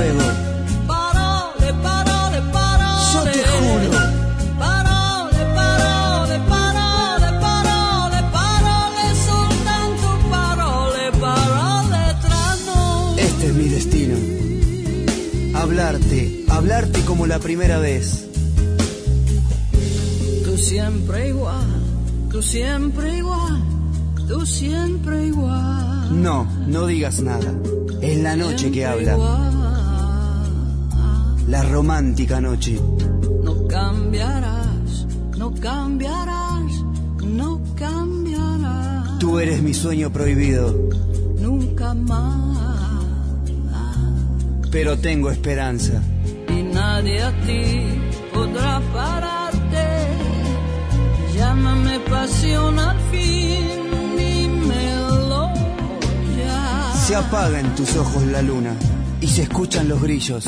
[16.77, 18.27] Hablarte como la primera vez.
[20.45, 21.65] Tú siempre igual,
[22.31, 23.63] tú siempre igual,
[24.27, 26.21] tú siempre igual.
[26.21, 27.51] No, no digas nada.
[28.01, 29.53] Es la noche que habla, igual.
[31.47, 32.79] la romántica noche.
[33.43, 36.71] No cambiarás, no cambiarás,
[37.25, 39.17] no cambiarás.
[39.19, 40.75] Tú eres mi sueño prohibido,
[41.39, 42.45] Nunca más.
[44.69, 46.03] pero tengo esperanza.
[46.97, 47.61] Nadie a ti
[48.33, 49.87] podrá pararte.
[51.35, 53.67] Llámame pasión al fin,
[54.17, 55.53] dímelo
[56.39, 56.93] ya.
[57.05, 58.73] Se apaga en tus ojos la luna
[59.21, 60.43] y se escuchan los grillos.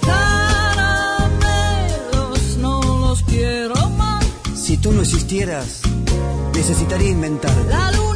[0.00, 1.36] Caramelos
[2.56, 4.24] no los quiero más.
[4.54, 5.82] Si tú no existieras,
[6.54, 7.54] necesitaría inventar.
[7.68, 8.09] La luna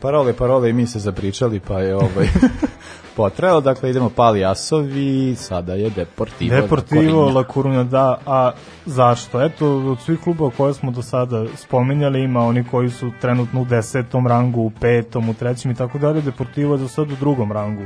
[0.00, 2.28] Parole, parole i mi se zapričali, pa je ovaj
[3.16, 3.60] potreo.
[3.60, 6.56] Dakle, idemo Pali Asovi, sada je Deportivo.
[6.56, 7.30] Deportivo.
[7.30, 8.52] La Coruña, da, a
[8.86, 9.42] zašto?
[9.42, 13.64] Eto, od svih klubova koje smo do sada spominjali, ima oni koji su trenutno u
[13.64, 17.52] desetom rangu, u petom, u trećem i tako dalje, Deportivo je za sad u drugom
[17.52, 17.84] rangu.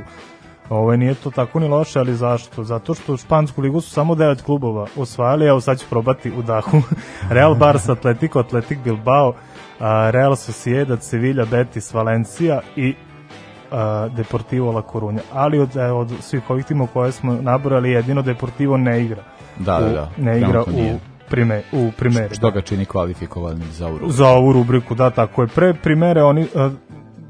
[0.68, 2.64] Ovo nije to tako ni loše, ali zašto?
[2.64, 6.42] Zato što u Špansku ligu su samo devet klubova osvajali, evo sad ću probati u
[6.42, 6.82] dahu.
[7.36, 9.34] Real Barça, Atletico, Atletic Bilbao,
[10.10, 12.94] Real Sociedad, Sevilla, Betis, Valencia i
[14.16, 15.20] Deportivo La Coruña.
[15.32, 19.22] Ali od, od svih ovih timova koje smo nabrali, jedino Deportivo ne igra.
[19.58, 20.10] Da, da, U- da.
[20.16, 22.34] Ne igra u, prime, u primeri.
[22.34, 24.08] Što ga čini kvalifikovanim za Euro.
[24.08, 25.48] Za ovu rubriku, da, tako je.
[25.48, 26.70] Pre primere, oni, a,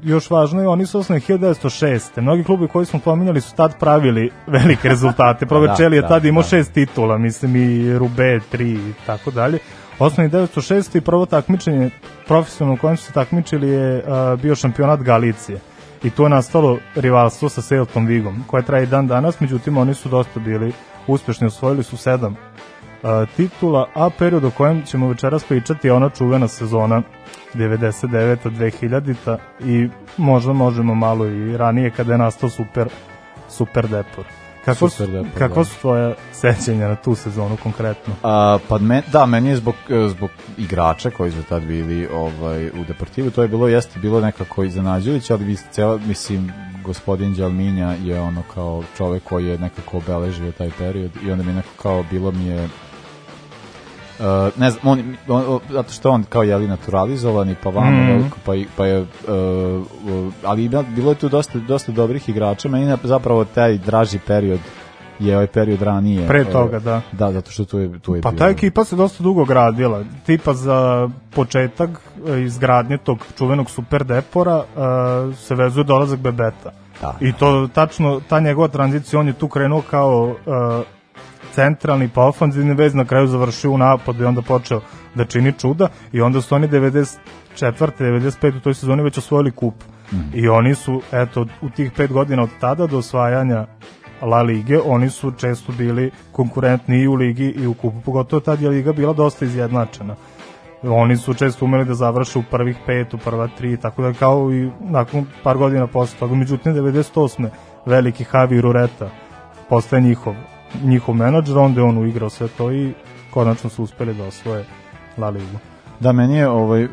[0.03, 2.21] još važno je, oni su osnovni 1906.
[2.21, 5.45] Mnogi klubi koji smo pominjali su tad pravili velike rezultate.
[5.51, 6.49] Proverčeli je da, tad imao da.
[6.49, 9.59] šest titula, mislim i Rube, tri i tako dalje.
[10.03, 10.97] Osnovni 1906.
[10.97, 11.89] i prvo takmičenje
[12.27, 15.59] profesionalno kojem su se takmičili je a, bio šampionat Galicije.
[16.03, 20.09] I tu je nastalo rivalstvo sa Celtom Vigom, koje traje dan danas, međutim oni su
[20.09, 20.73] dosta bili
[21.07, 22.35] uspešni, osvojili su sedam
[23.03, 27.01] a, titula, a period o kojem ćemo večeras pričati je ona čuvena sezona
[27.53, 28.37] 99.
[28.43, 29.37] 2000.
[29.65, 32.89] i možda možemo malo i ranije kada je nastao super,
[33.49, 34.42] super depor.
[34.65, 35.03] Kako, su,
[35.37, 35.65] kako da.
[35.65, 38.13] su tvoje sećanja na tu sezonu konkretno?
[38.23, 42.67] A, pa me, da, meni je zbog, e, zbog igrača koji su tad bili ovaj,
[42.67, 46.51] u Deportivu, to je bilo, jeste bilo nekako iznenađujuće, ali vi cela, mislim,
[46.83, 51.53] gospodin Đalminja je ono kao čovek koji je nekako obeležio taj period i onda mi
[51.53, 52.69] nekako kao bilo mi je
[54.13, 54.25] Uh,
[54.57, 54.99] ne znam, on,
[55.29, 58.07] on, on, zato što je on kao jeli naturalizovani, pa vamo Mhm.
[58.07, 59.07] veliko, pa, i- pa je, uh,
[60.05, 64.19] uh, ali ima, bilo je tu dosta, dosta dobrih igrača, meni je zapravo taj draži
[64.19, 64.59] period
[65.19, 66.27] je ovaj period ranije.
[66.27, 67.01] Pre uh, toga, da.
[67.11, 70.03] Da, zato što tu je, tu je Pa bilo- ta ekipa se dosta dugo gradila.
[70.25, 71.89] Tipa za početak
[72.27, 74.63] e, izgradnje tog čuvenog super depora e,
[75.35, 76.71] se vezuje dolazak Bebeta.
[77.01, 77.15] Da.
[77.21, 80.83] I to tačno, ta njegova tranzicija, on je tu krenuo kao e,
[81.51, 84.81] centralni pa ofanzivni vez, na kraju završio u napadu i onda počeo
[85.15, 87.17] da čini čuda i onda su oni 94.
[87.59, 88.57] 95.
[88.57, 89.73] u toj sezoni već osvojili kup.
[90.33, 93.65] I oni su, eto, u tih pet godina od tada do osvajanja
[94.21, 98.61] La Lige, oni su često bili konkurentni i u Ligi i u kupu, pogotovo tad
[98.61, 100.15] je Liga bila dosta izjednačena.
[100.83, 104.53] Oni su često umeli da završe u prvih pet, u prva tri, tako da kao
[104.53, 106.35] i nakon par godina posle toga.
[106.35, 107.49] Međutim, 98.
[107.85, 109.09] veliki Javi Rureta
[109.69, 110.35] postaje njihov,
[110.83, 112.93] njihov menadžer, onda je on uigrao sve to i
[113.31, 114.65] konačno su uspeli da osvoje
[115.17, 115.57] La Ligu.
[115.99, 116.91] Da, meni je, ovaj, uh,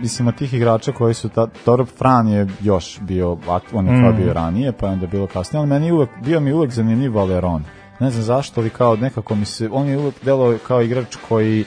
[0.00, 3.36] mislim, od tih igrača koji su, ta, Torop Fran je još bio,
[3.72, 4.16] on je Mm.
[4.16, 7.16] bio ranije, pa je onda bilo kasnije, ali meni je uvek, bio mi uvek zanimljiv
[7.16, 7.64] Valeron.
[8.00, 11.64] Ne znam zašto, ali kao nekako mi se, on je uvek delao kao igrač koji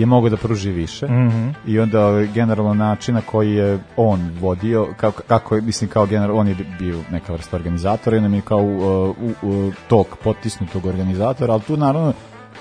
[0.00, 1.48] je mogao da pruži više Mhm.
[1.66, 6.06] i onda ovaj, generalno način na koji je on vodio, kako, kako je, mislim kao
[6.06, 10.06] general, on je bio neka vrsta organizatora i mi je kao uh, u, u, tog
[10.24, 12.12] potisnutog organizatora, ali tu naravno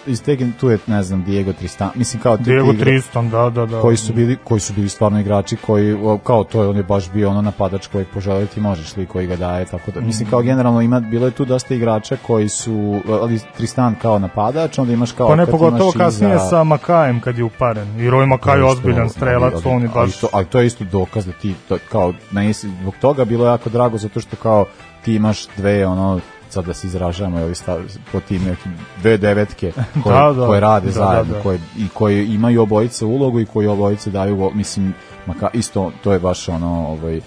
[0.09, 3.65] iz te, tu je, ne znam, Diego Tristan, mislim kao Diego igra- Tristan, da, da,
[3.65, 3.81] da.
[3.81, 7.11] koji su bili koji su bili stvarno igrači koji kao to je on je baš
[7.11, 10.41] bio ono napadač kojeg poželeo ti možeš li koji ga daje tako da mislim kao
[10.41, 15.11] generalno ima bilo je tu dosta igrača koji su ali Tristan kao napadač onda imaš
[15.11, 17.99] kao Pa ne, pogotovo kasnije iza- sa Makajem kad je uparen.
[17.99, 20.19] I Roy Makaj je je ozbiljan strelac, ali- on je ali baš...
[20.19, 22.13] to, ali to je isto dokaz da ti to, kao
[22.53, 24.65] se zbog toga bilo jako drago zato što kao
[25.05, 26.19] ti imaš dve ono
[26.49, 27.79] sad da se izražavamo ili stav,
[28.11, 28.71] po tim nekim
[29.01, 29.71] dve devetke
[30.03, 30.47] koje, Da, da.
[30.47, 31.43] koje rade Da, zajedno da, da.
[31.43, 34.93] koje, i koje imaju obojice ulogu i koji obojice daju mislim
[35.25, 37.21] maka, isto to je baš ono ovaj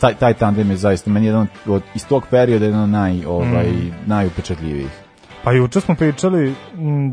[0.00, 3.92] taj, taj tandem je zaista meni jedan od, iz tog perioda jedan naj, ovaj, Mm.
[4.06, 5.02] najupečatljivijih
[5.44, 6.54] Pa juče smo pričali,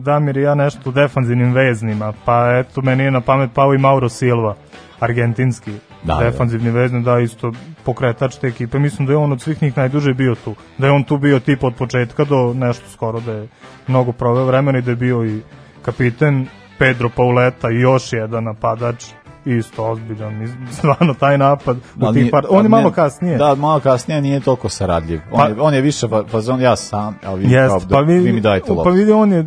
[0.01, 3.77] Damir i ja, nešto o defanzivnim veznima, pa eto, meni je na pamet pao i
[3.77, 4.55] Mauro Silva,
[4.99, 5.71] argentinski
[6.03, 6.23] Da, da.
[6.23, 7.51] defanzivni vezni, da, isto
[7.83, 8.79] pokretač te ekipe.
[8.79, 10.55] Mislim da je on od svih njih najduže bio tu.
[10.77, 13.47] Da je on tu bio tip od početka do nešto skoro, da je
[13.87, 15.41] mnogo proveo vremena i da je bio i
[15.81, 16.47] kapiten
[16.77, 19.05] Pedro Pauleta i još jedan napadač
[19.45, 20.47] isto ozbiljan,
[20.77, 23.37] stvarno taj napad u Ali tih par, on je malo kasnije.
[23.37, 25.19] Da, malo kasnije nije toliko saradljiv.
[25.31, 27.95] On, Pa- je, on je više fa- fazon, ja sam, ali vi, Jest, kao, da,
[27.95, 28.83] pa vi, vi mi dajte loptu.
[28.83, 29.45] Pa vidi, on je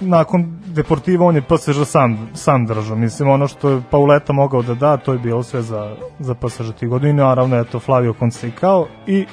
[0.00, 2.96] nakon Deportiva, on je PSG sam, sam držao.
[2.96, 6.74] Mislim, ono što je Pauleta mogao da da, to je bilo sve za, za PSG
[6.80, 7.10] tih godina.
[7.10, 9.26] I naravno, eto, Flavio Consecao i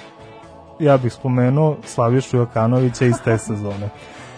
[0.80, 3.90] ja bih spomenuo Slavišu Jokanovića iz te sezone.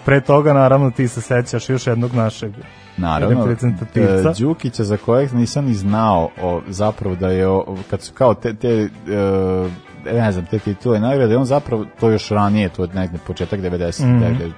[0.06, 2.52] Pre toga, naravno, ti se sećaš još jednog našeg
[2.98, 4.30] Naravno, reprezentativca.
[4.30, 8.34] e, Đukića za kojeg nisam ni znao o, zapravo da je, o, kad su kao
[8.34, 8.90] te, te e,
[10.06, 14.04] ne znam, te titule nagrade, on zapravo, to još ranije, to je negde početak 90.
[14.04, 14.20] Mhm.
[14.20, 14.52] negde,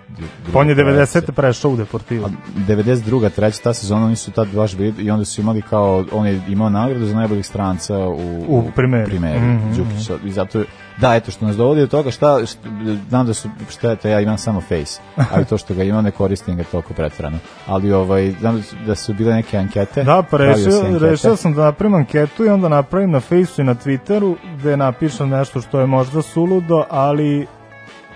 [0.53, 1.31] Pa on je druga 90.
[1.31, 2.29] prešao u Deportivo.
[2.57, 3.29] 92.
[3.29, 6.41] treća ta sezona oni su tad baš bili i onda su imali kao on je
[6.47, 9.05] imao nagradu za najboljeg stranca u U primeri.
[9.05, 10.63] primeri Mhm, Đukić i zato
[10.97, 12.69] da eto što nas dovodi do toga šta, šta
[13.09, 16.03] znam da su šta je to ja imam samo face ali to što ga imam
[16.03, 17.37] ne koristim ga toliko pretjerano.
[17.67, 20.03] Ali ovaj znam da su, da bile neke ankete.
[20.03, 23.61] Da, pa pravio se rešio, rešio sam da napravim anketu i onda napravim na Facebooku
[23.61, 27.47] i na Twitteru gde napišem nešto što je možda suludo, ali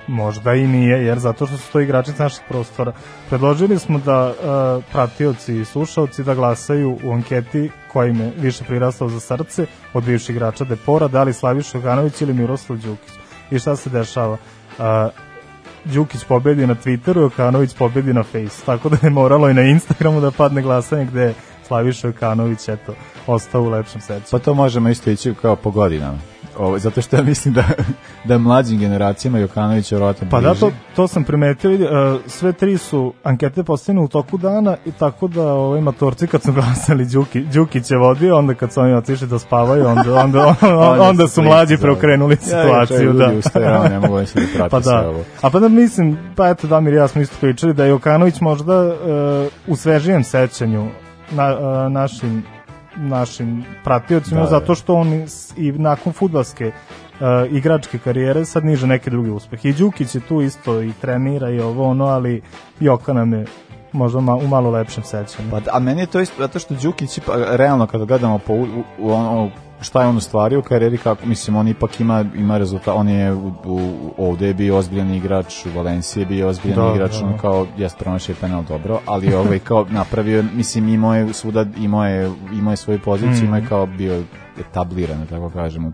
[0.08, 2.94] možda i nije, jer zato što su to igrači sa naših prostora.
[3.30, 8.64] Predložili smo da uh, pratioci i slušalci da glasaju u anketi koja im je više
[8.64, 13.14] prirastao za srce od bivših igrača Depora, da li Slaviša Jokanović ili Miroslav Đukić.
[13.52, 14.38] I šta se dešava?
[14.78, 14.86] Uh,
[15.86, 18.66] Đukić pobedi na Twitteru, Jokanović pobedi na Face.
[18.66, 21.34] Tako da je moralo i na Instagramu da padne glasanje gde je
[21.72, 22.94] Slaviša Jokanović eto,
[23.28, 24.26] ostao u lepšem sećanju.
[24.32, 26.18] Pa to možemo isto ići kao po godinama.
[26.58, 27.64] Ovo, zato što ja mislim da,
[28.24, 31.80] da mlađim generacijama Jokanović je vjerojatno Pa da, to, to sam primetio, e,
[32.28, 36.54] sve tri su ankete postavljene u toku dana i tako da ovaj matorci kad su
[36.58, 41.02] glasali Đuki, Đukić je vodio, onda kad su oni otišli da spavaju, onda, onda, onda,
[41.02, 43.08] onda su mlađi preokrenuli situaciju.
[43.08, 43.34] Ja, da.
[43.38, 45.10] ustaju, ja ne mogu da prate pa da.
[45.10, 45.24] ovo.
[45.42, 48.42] A pa da mislim, pa eto Damir i ja smo isto pričali da je Jokanović
[48.42, 48.94] možda e,
[49.68, 50.88] u svežijem sećanju
[51.32, 51.48] na,
[51.86, 52.44] e, našim
[52.96, 54.50] našim pratiocima Da, da.
[54.50, 55.26] zato što on
[55.58, 56.72] i nakon fudbalske e,
[57.50, 59.70] igračke karijere sad niže neke druge uspehe.
[59.70, 62.42] I Đukić je tu isto i trenira i ovo ono, ali
[62.80, 63.46] Joka nam je
[63.92, 65.50] možda ma, u malo lepšem sećanju.
[65.52, 68.66] Pa, a meni je to isto, zato što Đukić, ipak, realno kada gledamo po, u,
[69.00, 69.50] u, ono,
[69.82, 73.34] šta je on ostvario u karijeri, kako, mislim, on ipak ima, ima rezultat, on je
[73.34, 73.80] u, u,
[74.20, 77.26] ovde je bio ozbiljan igrač, u Valenciji je bio ozbiljan Da, igrač, da.
[77.26, 82.06] ono kao, jes promašio penal dobro, ali ovaj kao napravio, mislim, imao je svuda, imao
[82.06, 83.46] je, imao je svoju poziciju, Mhm.
[83.46, 84.24] imao je kao bio
[84.60, 85.92] etabliran, da tako kažemo.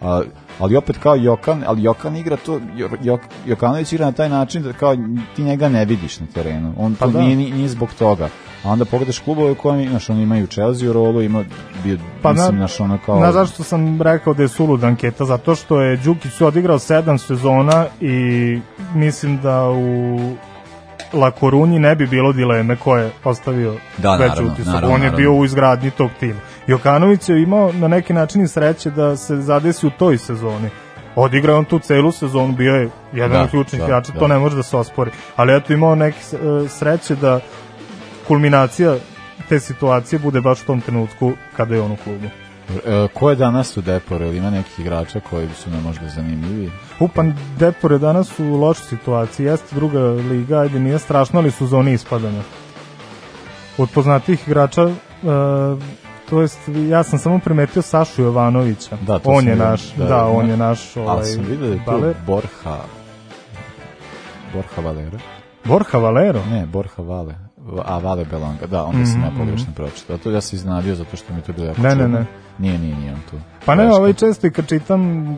[0.00, 0.22] A,
[0.58, 4.62] ali opet kao Jokan, ali Jokan igra to, Jo- Jok, Jokanović igra na taj način
[4.62, 4.96] da kao
[5.36, 6.74] ti njega ne vidiš na terenu.
[6.78, 7.20] On Pa to da.
[7.20, 8.28] nije, ni- nije zbog toga.
[8.64, 11.44] A onda pogledaš klubove u kojem, znaš, oni imaju Chelsea u rolu, ima,
[11.84, 13.20] bio, Pa mislim, na- znaš, ono kao...
[13.20, 15.24] Na zašto sam rekao da je sulud anketa?
[15.24, 18.58] Zato što je Đukić odigrao sedam sezona i
[18.94, 20.18] mislim da u
[21.12, 24.66] La Korunji ne bi bilo dileme ko je ostavio Da, veći naravno, utisak.
[24.66, 25.16] naravno, On je naravno.
[25.18, 26.40] bio u izgradnji tog tima.
[26.66, 30.68] Jokanović je imao na neki način i sreće da se zadesi u toj sezoni.
[31.16, 34.18] Odigrao on tu celu sezonu, bio je jedan Da, od ključnih da, igrača, da.
[34.18, 35.10] to ne može da se ospori.
[35.36, 37.40] Ali eto imao neke e, sreće da
[38.28, 38.96] kulminacija
[39.48, 42.26] te situacije bude baš u tom trenutku kada je on u klubu.
[42.86, 44.24] E, ko je danas u Deporu?
[44.24, 46.70] Ili ima nekih igrača koji su nam možda zanimljivi?
[47.00, 51.66] Upan Depor je danas u lošoj situaciji, jeste druga liga, ajde nije strašno, ali su
[51.66, 52.42] zoni ispadanja.
[53.78, 54.94] Od poznatih igrača, e,
[56.30, 56.58] to jest,
[56.88, 58.96] ja sam samo primetio Sašu Jovanovića.
[59.00, 61.44] Da, to on je vidio, naš, da, da, da, on je naš ovaj, Ali sam
[61.44, 62.14] vidio da je tu baler.
[62.26, 62.48] Borja
[64.52, 65.18] Borja Valera.
[65.64, 66.40] Borja Valero?
[66.50, 67.49] Ne, Borja Vale.
[67.78, 70.18] A Vale Belanga, da, onda sam Mhm, ja pogrešno pročitao.
[70.18, 72.18] To ja se iznenadio zato što mi to bilo jako Ne, ne, čudno.
[72.18, 72.26] ne.
[72.58, 73.36] Nije, nije, nije on tu.
[73.64, 75.28] Pa ne, ovaj često i kad čitam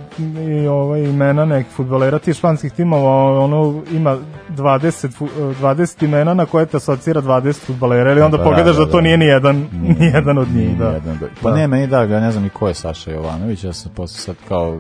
[0.53, 3.11] i ovaj imena nekih fudbalera tih španskih timova,
[3.41, 4.17] ono ima
[4.51, 8.87] 20 fu- 20 imena na koje te asocira 20 fudbalera, ili onda Pa, pogledaš da,
[8.87, 10.89] to nije ni jedan Nije, ni jedan od njih, da.
[10.89, 11.57] jedan od- Pa Da.
[11.57, 14.37] ne, meni da, ja ne znam ni ko je Saša Jovanović, ja sam posle sad
[14.49, 14.79] kao o,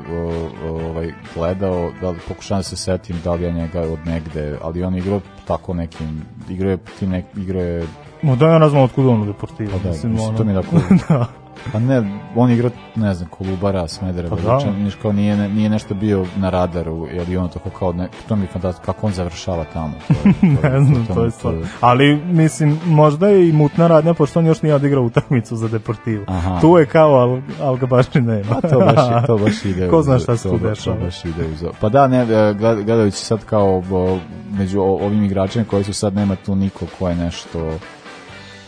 [0.65, 4.57] o, ovaj, gledao, da li pokušavam da se setim da li ja njega od negde,
[4.63, 5.21] ali on igrao
[5.57, 7.87] tako nekim, igrao je tim nek, igrao je
[8.23, 9.71] No da ja ne znam otkud on u Deportivu.
[9.71, 10.39] Pa da, mislim, mislim, ono.
[10.39, 10.77] to mi je tako...
[11.09, 11.42] da.
[11.73, 12.03] Pa ne,
[12.37, 14.71] on igra, ne znam, Kolubara, Smedereva, Pa pa da.
[14.73, 18.37] niš kao nije, nije nešto bio na radaru, jer i ono tako kao, ne, to
[18.37, 19.93] mi je fantastično, kako on završava tamo.
[20.09, 21.55] To, je- to, ne znam, to je stvar.
[21.81, 26.25] Ali, mislim, možda je i mutna radnja, pošto on još nije odigrao utakmicu za Deportivu.
[26.29, 26.59] Aha.
[26.61, 28.45] Tu je kao, al, al ga baš i nema.
[28.53, 29.89] Pa to baš, to baš ide.
[29.91, 30.97] Ko zna šta se to tu dešava.
[30.97, 31.65] To baš ide uz...
[31.81, 34.19] Pa da, ne, e, gled- gledajući sad kao o,
[34.51, 37.59] među ovim igračima koji su sad, nema tu niko ko je nešto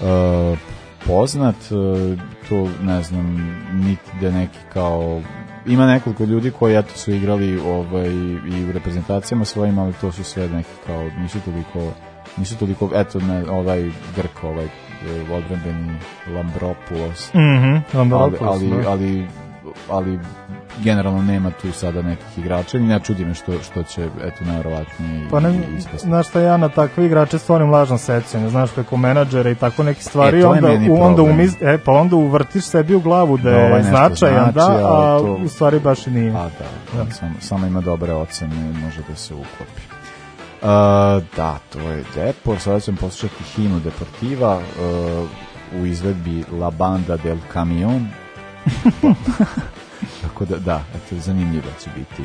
[0.02, 0.56] e,
[1.06, 2.16] poznat, e,
[2.48, 5.20] tu ne znam, niti da neki kao
[5.66, 8.08] ima nekoliko ljudi koji eto su igrali ovaj,
[8.46, 11.92] i u reprezentacijama svojim, ali to su sve neki kao, nisu toliko
[12.36, 13.82] nisu toliko, eto ne, ovaj
[14.16, 14.68] Grk, ovaj
[15.32, 15.98] odbrambeni
[16.34, 18.90] Lambropoulos, Mhm, Lambropoulos, ali, ali, da.
[18.90, 19.26] ali,
[19.90, 20.18] ali
[20.78, 25.28] generalno nema tu sada nekih igrača i ne čudi me što, što će, eto, najverovatnije
[25.30, 25.98] Pa ne, ispasti.
[25.98, 30.02] znaš šta ja na takve igrače stvorim lažno sećanje, znaš preko menadžera i tako neke
[30.02, 33.50] stvari, E, onda, u, onda umis, e, pa onda uvrtiš sebi u glavu da Da
[33.50, 36.30] je ovaj značajan, znači, da, a to- u stvari baš i nije.
[36.30, 36.48] A
[36.94, 37.10] da, da.
[37.10, 39.82] Samo, samo ima dobre ocene i može da se uklopi.
[40.54, 40.68] Uh,
[41.36, 45.28] da, to je Depor, sada ćemo poslušati himnu Deportiva uh,
[45.82, 48.08] u izvedbi La Banda del Camion.
[50.22, 52.22] Tako da, da, eto, zanimljivo će biti.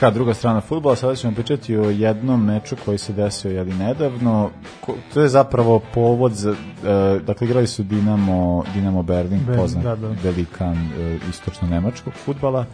[0.00, 4.50] Rubrika druga strana futbola, sada ćemo pričati o jednom meču koji se desio jeli nedavno.
[4.80, 9.84] Ko, to je zapravo povod za, uh, dakle igrali su Dinamo, Dinamo Berlin, Berlin, poznat
[9.84, 10.14] da, da.
[10.22, 12.66] velikan uh, istočno-nemačkog futbala.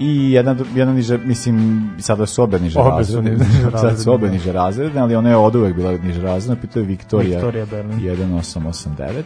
[0.00, 4.32] I jedan, jedan niže, mislim, sada su obe niže razredne, niže sad su obe da.
[4.32, 8.00] niže razredne, ali ona je od uvek bila niže razredna, pitao je Viktorija, Viktorija Berlin.
[8.00, 9.22] 1889.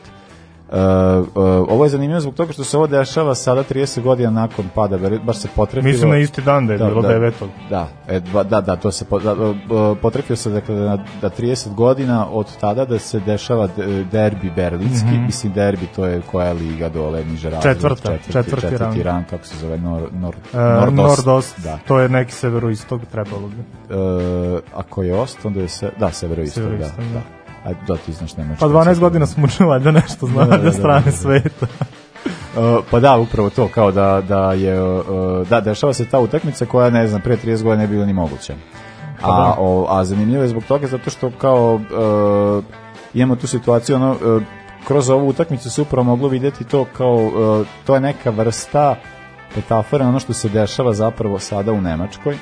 [0.69, 1.27] Uh, uh,
[1.69, 5.37] ovo je zanimljivo zbog toga što se ovo dešava sada 30 godina nakon pada, baš
[5.37, 5.93] se potrefilo.
[5.93, 7.49] Mislim na isti dan da je bilo devetog.
[7.71, 9.57] Da, e, dva- da, da, to se po, da, uh,
[9.97, 15.09] potrefio se dakle da, da 30 godina od tada da se dešava de- derbi berlinski,
[15.09, 15.25] Mhm.
[15.25, 18.97] mislim derbi to je koja je liga dole niže razred, Četvrta, četvrti četvrti rang.
[18.99, 20.97] rang, kako se zove, nor, nor, E, Nordost.
[21.19, 21.79] Nordost, Da.
[21.79, 23.61] to je neki severoistog trebalo bi.
[23.91, 23.97] E,
[24.75, 27.13] ako je ost, onda je se, da, severoistog, da, Severoistok, da.
[27.13, 27.36] da.
[27.67, 28.61] A, da, ti znaš nemački.
[28.61, 31.17] Pa 12 godina smo učili valjda nešto zna Da, da, da, strane da, da.
[31.17, 31.67] sveta.
[32.57, 36.67] Uh, pa da, upravo to, kao da, da je, uh, da, dešava se ta utakmica
[36.67, 38.55] koja, ne znam, pre 30 godina ne bila ni moguća.
[39.21, 39.55] Pa A, da.
[39.59, 42.65] o, a zanimljivo je zbog toga zato što kao uh,
[43.15, 44.43] imamo tu situaciju, ono, uh,
[44.87, 48.97] kroz ovu utakmicu se upravo moglo vidjeti to kao, uh, to je neka vrsta
[49.57, 52.37] metafora ono što se dešava zapravo sada u Nemačkoj,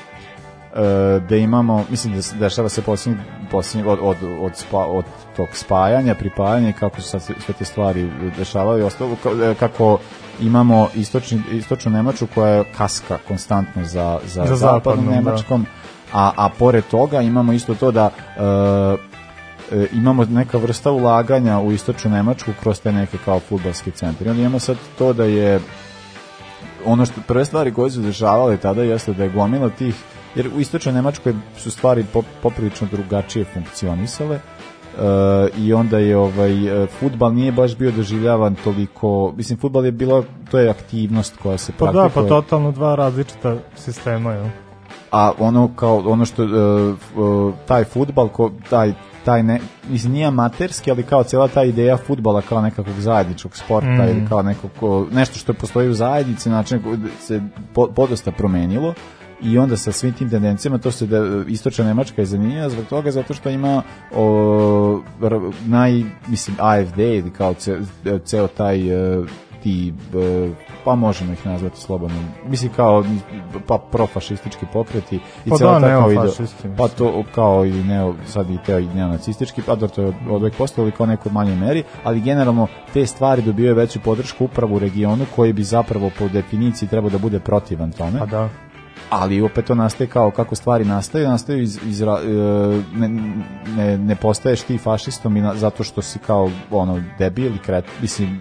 [1.28, 5.04] da imamo, mislim da se dešava se posljednji, posljednji od, od, od, spa, od
[5.36, 9.98] tog spajanja, pripajanja i kako sad sve te stvari dešavaju i ostalo, ka- e, kako
[10.40, 15.10] imamo istočni, istočnu Nemačku koja je kaska konstantno za, za, Za zapadnom da.
[15.12, 15.66] Nemačkom,
[16.12, 18.42] a, a pored toga imamo isto to da e,
[19.76, 24.26] e, imamo neka vrsta ulaganja u istočnu Nemačku kroz te neke kao futbalske centre.
[24.26, 25.60] I onda imamo sad to da je
[26.86, 29.94] ono što prve stvari koje su dešavale tada jeste da je gomila tih
[30.34, 34.40] jer u istočnoj Nemačkoj su stvari pop, poprilično drugačije funkcionisale e,
[35.58, 40.24] i onda je ovaj e, fudbal nije baš bio doživljavan toliko mislim fudbal je bilo
[40.50, 44.46] to je aktivnost koja se Pa da, praktikuje pa totalno dva različita sistema, jel?
[45.10, 46.96] a ono kao ono što e, e,
[47.66, 48.92] taj fudbal ko taj
[49.24, 53.88] taj ne mislim nije amaterski ali kao cijela ta ideja fudbala kao nekakvog zajedničkog sporta
[54.04, 54.08] Mm.
[54.08, 56.80] ili kao nekog ko- nešto što postoji u zajednici način
[57.20, 57.40] se
[57.74, 58.94] po, podosta promenilo
[59.44, 61.18] i onda sa svim tim tendencijama to se da
[61.48, 63.82] istočna Nemačka je zanimljiva zbog toga zato što ima
[64.14, 65.00] o,
[65.66, 67.78] naj mislim AFD ili kao ce,
[68.24, 69.24] ceo taj e,
[69.62, 70.50] ti e,
[70.84, 72.16] pa možemo ih nazvati slobodno
[72.46, 73.04] mislim kao
[73.66, 75.16] pa profašistički pokreti
[75.46, 78.58] i Pa cela da, ta kao ide- neofašisti, pa to kao i neo sad i
[78.66, 82.20] teo i neonacistički pa dobro to je od uvek postalo kao neko manjoj meri ali
[82.20, 87.10] generalno te stvari dobijaju veću podršku upravo u regionu koji bi zapravo po definiciji trebao
[87.10, 88.18] da bude protivan tome.
[88.18, 88.48] Pa da.
[89.20, 92.06] Ali opet to nastaje kao kako stvari nastaju, nastaju iz, iz e,
[92.94, 93.08] ne,
[93.76, 97.84] ne, ne postaješ ti fašistom i na, zato što si kao ono debil i kret,
[98.02, 98.40] mislim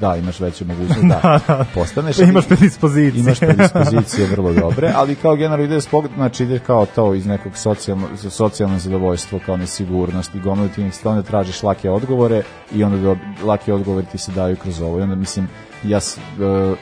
[0.00, 1.40] da, imaš veću mogućnost da,
[1.74, 2.18] postaneš.
[2.18, 3.20] ali- Imaš predispozicije.
[3.20, 7.56] Imaš predispozicije vrlo dobre, ali kao generalno ide spog, znači ide kao to iz nekog
[7.56, 12.42] socijalno, socijalno zadovoljstvo, kao nesigurnost i gomilu ti onda tražiš lake odgovore
[12.74, 15.48] i onda do, lake odgovori ti se daju kroz ovo i onda mislim
[15.84, 16.74] ja e,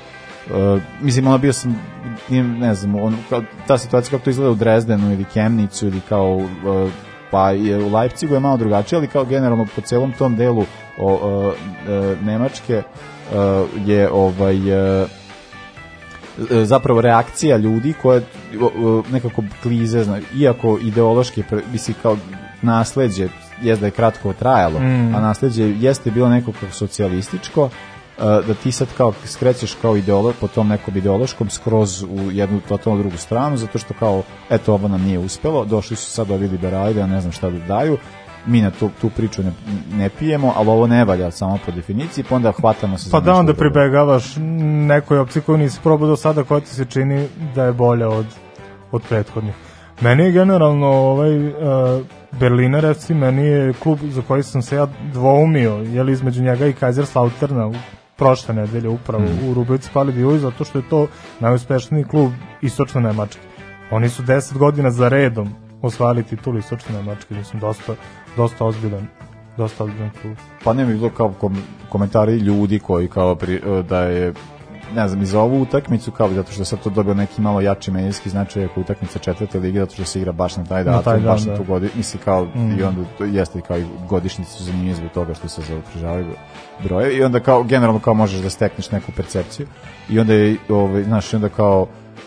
[0.51, 1.81] Uh, mislim, ono bio sam,
[2.59, 6.35] ne znam, on, kao, ta situacija kako to izgleda u Drezdenu ili Kemnicu ili kao,
[6.37, 6.47] uh,
[7.31, 10.65] pa je u Leipzigu je malo drugačije, ali kao generalno po celom tom delu
[10.99, 14.57] o, uh, uh, Nemačke uh, je ovaj
[15.03, 15.09] uh,
[16.51, 18.21] e, zapravo reakcija ljudi o,
[19.13, 21.43] nekako klize, zna, iako ideološki,
[21.73, 22.17] misli kao
[22.63, 23.29] nasleđe,
[23.63, 25.15] jest da je kratko trajalo, Mm.
[25.15, 27.71] a nasleđe jeste bilo neko kao socijalističko,
[28.19, 32.99] da ti sad kao skrećeš kao ideolog po tom nekom ideološkom skroz u jednu totalno
[32.99, 36.95] drugu stranu, zato što kao, eto, ovo nam nije uspelo, došli su sad ovi liberali
[36.95, 37.99] da ne znam šta da daju,
[38.47, 39.53] mi na tu, tu priču ne,
[39.97, 43.25] ne pijemo, ali ovo ne valja samo po definiciji, pa onda hvatamo se Pa za
[43.25, 44.25] da, onda pribegavaš
[44.87, 48.27] nekoj opciji koju nisi probao do sada koja ti se čini da je bolja od,
[48.93, 49.55] od prethodnih.
[50.01, 51.53] Meni je generalno ovaj uh,
[52.41, 56.67] Berliner FC, meni je klub za koji sam se ja dvoumio, je li između njega
[56.67, 57.75] i Kaiserslauterna u
[58.19, 59.51] prošle nedelje upravo Mm.
[59.51, 61.07] u Rubrici Pali Divuj, zato što je to
[61.41, 63.41] najuspešniji klub istočne Nemačke.
[63.91, 65.49] Oni su 10 godina za redom
[65.83, 67.95] osvajali titulu istočne Nemačke, mislim, dosta,
[68.37, 69.07] dosta ozbiljan
[69.57, 70.37] dosta ozbiljan klub.
[70.65, 71.57] pa ne bi bilo kao kom,
[71.89, 74.33] komentari ljudi koji kao pri, da je
[74.95, 77.61] ne znam, i za ovu utakmicu kao zato što je sad to dobio neki malo
[77.61, 80.93] jači medijski značaj ako utakmica četvrte lige zato što se igra baš na taj Na
[80.93, 81.59] datum, dan, baš na da.
[81.59, 82.79] tu godinu, misli kao Mm.
[82.79, 86.27] i onda to jeste kao i godišnjice su zanimljive zbog toga što se zaokružavaju
[86.85, 89.67] broje i onda kao generalno kao možeš da stekneš neku percepciju
[90.11, 91.87] i onda je ovaj znaš onda kao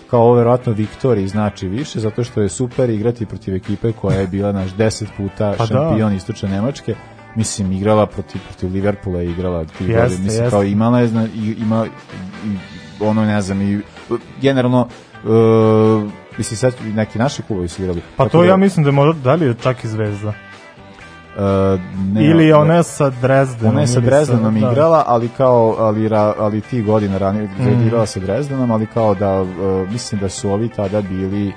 [0.09, 4.28] kao ovo verovatno Viktoriji znači više zato što je super igrati protiv ekipe koja je
[4.28, 5.68] bila naš 10 puta Pa da.
[5.68, 6.95] šampion istočne Nemačke
[7.36, 10.49] mislim igrala protiv protiv Liverpoola je igrala ti mislim jeste.
[10.49, 11.86] kao imala je zna, i, ima
[12.45, 12.55] i,
[12.99, 13.82] ono ne znam i
[14.41, 14.88] generalno
[15.23, 15.29] Uh,
[16.38, 18.01] mislim, sad neki naši klubovi su igrali.
[18.17, 20.27] Pa to da, ja mislim da je možda, da li je čak i Zvezda?
[20.27, 20.34] uh,
[22.05, 23.69] ne, Ili je ne- ona sa Drezdenom.
[23.69, 24.59] Ona je sa Drezdenom da.
[24.61, 27.69] igrala, ali kao ali ra, ali ti godina ranije Mhm.
[27.71, 27.82] mm.
[27.82, 29.47] igrala sa Drezdenom, ali kao da uh,
[29.89, 31.53] mislim da su ovi tada bili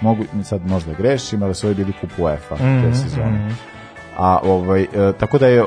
[0.00, 3.30] mogu sad možda grešim, ali su ovi bili kup UEFA Mhm, te sezone.
[3.38, 3.54] mhm.
[4.18, 5.64] A ovaj e, tako da je e,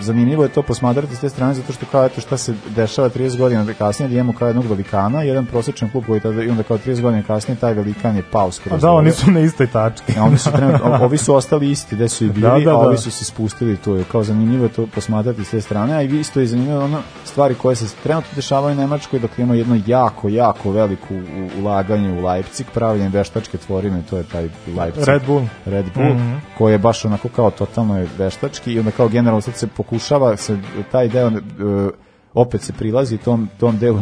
[0.00, 3.38] zanimljivo je to posmatrati s te strane zato što kao eto šta se dešava 30
[3.38, 6.78] godina kasnije da imamo kao jednog velikana, jedan prosječan klub koji tada i onda kao
[6.78, 8.80] 30 godina kasnije taj velikan je pao skroz.
[8.80, 10.12] Da, oni su na istoj tački.
[10.18, 12.78] A oni su trenutno, ovi su ostali isti gde su i bili, Da, da, a
[12.78, 13.00] ovi da.
[13.00, 16.20] su se spustili to je kao zanimljivo je to posmatrati s te strane, a i
[16.20, 20.28] isto je zanimljivo ono stvari koje se trenutno dešavaju u Nemačkoj, dok ima jedno jako,
[20.28, 21.20] jako veliku u-
[21.60, 24.48] ulaganje u Leipzig, pravljenje veštačke tvorine, to je taj
[24.78, 25.04] Leipzig.
[25.04, 25.42] Red Bull.
[25.66, 26.34] Red Bull, Mhm.
[26.58, 30.36] koji je baš onako kao totalno je veštački i onda kao generalno sad se pokušava
[30.36, 30.58] se
[30.92, 31.32] taj deo e,
[32.34, 33.98] opet se prilazi tom tom delu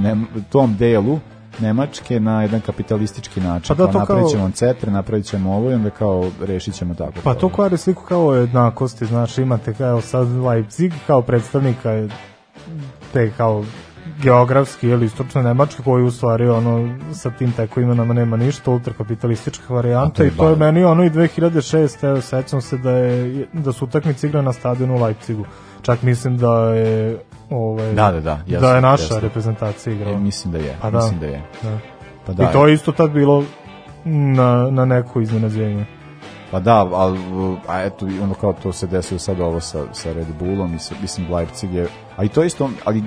[0.51, 1.19] tom delu
[1.61, 3.69] Nemačke na jedan kapitalistički način.
[3.69, 6.75] Pa da, Kao to napravit kao- ćemo cetre, napravit ćemo ovo i onda kao rešit
[6.75, 7.13] ćemo tako.
[7.25, 12.09] Pa to kvari sliku kao jednakosti, znaš, imate kao sad Leipzig kao predstavnika
[13.13, 13.65] te kao
[14.23, 19.75] geografski ili istočne Nemačke koji u stvari ono sa tim teko imenama nema ništa ultrakapitalistička
[19.75, 23.85] varijanta i to je meni ono i 2006 evo sećam se da je da su
[23.85, 25.45] utakmice igrane na stadionu u Leipzigu
[25.83, 27.19] čak mislim da je
[27.51, 29.21] ovaj Da, da, da, jasno, da je naša jasno.
[29.21, 31.43] reprezentacija igrala E, mislim da je, pa da, mislim da je.
[31.63, 31.79] da.
[32.27, 32.43] Pa da.
[32.43, 33.45] i to je isto tad bilo
[34.05, 35.87] na, na neko iznenađenje
[36.51, 37.19] Pa da, ali,
[37.69, 40.95] a eto, ono kao to se desilo sad ovo sa, sa Red Bullom i sa,
[41.03, 41.87] mislim, Leipzig je,
[42.17, 43.03] a i to isto, ali e,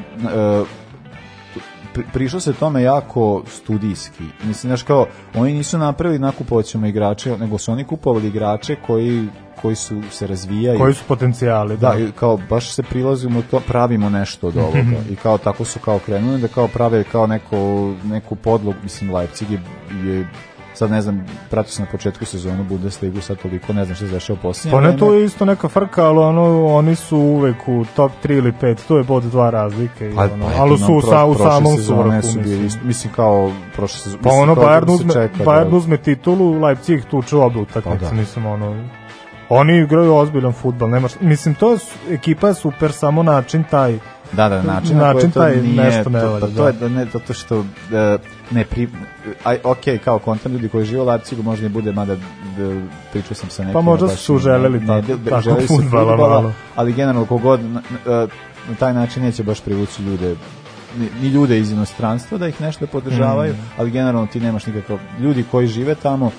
[2.14, 4.24] prišlo se tome jako studijski.
[4.44, 9.28] Mislim, znaš kao, oni nisu napravili nakupovać ćemo igrače, nego su oni kupovali igrače koji
[9.62, 10.80] koji su se razvijaju.
[10.80, 14.80] koji su potencijali Da, i kao baš se prilazimo to, pravimo nešto od ovoga.
[15.12, 19.52] I kao tako su kao krenuli da kao prave kao neko, neku podlogu, mislim Leipzig
[19.52, 19.60] je,
[20.06, 20.28] je
[20.78, 24.12] sad ne znam, pratio sam na početku sezonu Bundesligu, sad toliko ne znam što se
[24.12, 27.86] dešava posljednje Pa ne, to je isto neka frka, ali ono, oni su uvek u
[27.96, 30.12] top 3 ili 5, to je bod dva razlike.
[30.16, 32.88] Pa, ono, pa ali su u, pro- sa, u samom svrhu, su bili, mislim.
[32.88, 34.24] mislim kao prošle sezone.
[34.24, 38.06] Pa ono, da Bayern uzme, čeka da- Bayern uzme titulu, Leipzig tuče oba utakmice, Pa
[38.06, 38.12] da.
[38.12, 38.84] mislim, ono...
[39.50, 41.78] Oni igraju ozbiljan futbal, nemaš, mislim, to je,
[42.10, 44.00] ekipa je super, samo način taj,
[44.34, 46.68] Da, da, način, na način to taj nije, nešto to, ne to, valja, to da.
[46.68, 47.60] je da ne, zato što
[47.94, 48.18] e,
[48.52, 48.88] ne pri,
[49.44, 53.36] aj, ok, kao kontant ljudi koji žive u Leipzigu možda i bude, mada da, pričao
[53.36, 53.74] sam sa nekim.
[53.74, 56.54] Pa možda su želeli ne- tako- ne- tako želeli fudbala, malo.
[56.76, 58.28] Ali generalno kogod na, na,
[58.70, 60.36] na taj način neće baš privući ljude
[60.98, 63.58] ni, ni ljude iz inostranstva da ih nešto podržavaju, Mm.
[63.78, 66.32] ali generalno ti nemaš nikakav ljudi koji žive tamo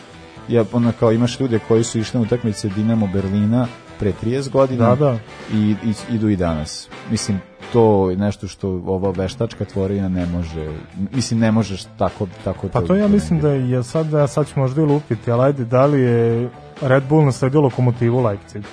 [0.49, 3.67] ja ono kao imaš ljude koji su išli na utakmice Dinamo Berlina
[3.99, 5.19] pre 30 godina Da, da.
[5.53, 6.89] I, i idu i danas.
[7.11, 7.41] Mislim
[7.73, 10.69] to je nešto što ova veštačka tvorina ne može
[11.13, 14.61] mislim ne možeš tako tako Pa to ja mislim da je sad, da sad ću
[14.61, 16.51] možda i lupiti, ali ajde, da li je
[16.81, 18.65] Red Bull nasledio lokomotivu Leipzig?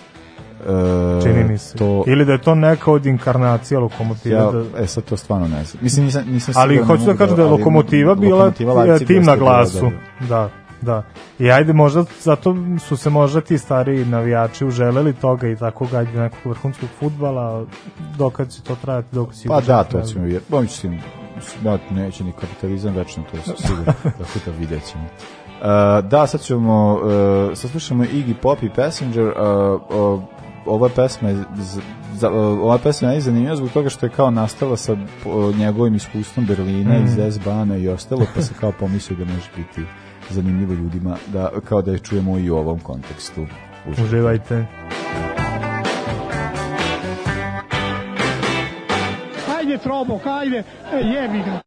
[0.65, 1.77] e, Čini mi se.
[1.77, 4.35] to Ili da je to neka od inkarnacija lokomotive.
[4.35, 4.83] ja, da...
[4.83, 5.83] e sad to stvarno ne znam.
[5.83, 9.23] Mislim nisam nisam Ali hoću da kažem da je ali lokomotiva bila Lokomotiva Leipzig tim
[9.23, 9.91] na glasu.
[10.29, 10.49] da.
[10.81, 11.03] Da.
[11.39, 12.55] I ajde, možda zato
[12.87, 17.65] su se možda ti stariji navijači uželeli toga i tako gađe nekog vrhunskog futbala,
[18.17, 19.47] dokad će to trajati, dok će...
[19.47, 20.45] Pa da, to ćemo vidjeti.
[20.49, 21.01] Bo mislim,
[21.63, 25.03] da, neće ni kapitalizam večno, to se sigurno, tako da vidjet ćemo.
[25.03, 30.23] Uh, da, sad ćemo, uh, sad slušamo Iggy Pop i Passenger, uh, uh,
[30.65, 31.43] ova pesma je
[32.13, 36.45] za, ova pesma je zanimljiva zbog toga što je kao nastala sa uh, njegovim iskustvom
[36.45, 37.05] Berlina Mm.
[37.05, 39.81] iz S-bana i ostalo, pa se kao pomislio da može biti
[40.29, 43.45] zanimljivo ljudima, da, kao da je čujemo i u ovom kontekstu.
[43.87, 44.65] Uživajte.
[49.47, 50.63] Hajde, Trobo, hajde,
[50.93, 51.61] e, jebi ga.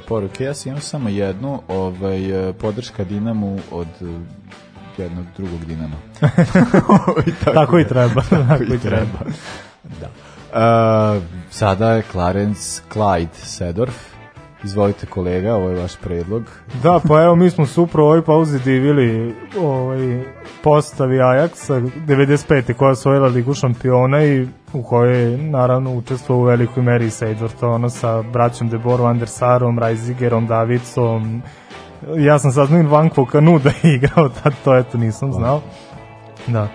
[0.00, 4.04] Poruke, poruke, ja sam imam samo jednu, ovaj, e, podrška Dinamu od e,
[5.02, 5.96] jednog drugog Dinama.
[7.26, 8.80] I Tako i treba, Tako, tako i i treba.
[8.80, 9.06] treba.
[10.00, 10.08] da.
[10.52, 13.94] Uh, sada je Clarence Clyde Sedorf.
[14.64, 16.42] Izvolite kolega, ovo je vaš predlog.
[16.82, 20.22] Da, pa evo mi smo se upravo u ovoj pauzi divili ovaj,
[20.68, 22.72] postavi Ajaxa 95.
[22.72, 27.62] koja je osvojila ligu šampiona i u kojoj je naravno učestvovao u velikoj meri Sejdorf,
[27.62, 31.42] ono sa braćom Deborom, Andersarom, Rajzigerom, Davicom.
[32.16, 35.60] Ja sam saznao Van Kvokanu da je igrao, tad to eto nisam znao.
[36.46, 36.68] Da.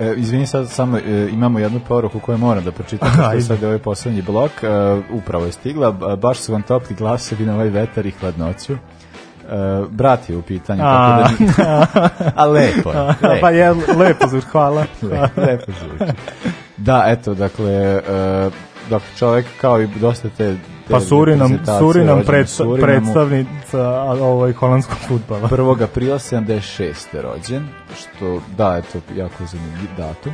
[0.00, 3.42] E, izvini sad samo, e, imamo jednu poruku koju moram da pročitam, što Ajde.
[3.42, 4.68] sad je ovaj poslednji blok, e,
[5.10, 8.76] upravo je stigla, baš su vam topli glasovi na ovaj vetar i hladnoću.
[9.50, 11.86] E, brat je u pitanju, A, tako da...
[12.36, 13.40] A lepo, je, lepo.
[13.40, 14.84] pa je lepo zvuči, hvala.
[15.10, 16.12] Le- lepo zvuči.
[16.76, 18.00] Da, eto, dakle, e,
[18.90, 20.56] dakle čovjek kao i dosta te,
[20.90, 22.82] Pa Surinam, Surinam rođen u pred, Surinamu.
[22.82, 25.48] predstavnica ovaj, holandskog futbala.
[25.48, 25.84] 1.
[25.84, 26.92] aprila 76.
[27.14, 27.68] rođen,
[27.98, 30.32] što da, eto, jako zanimljiv datum.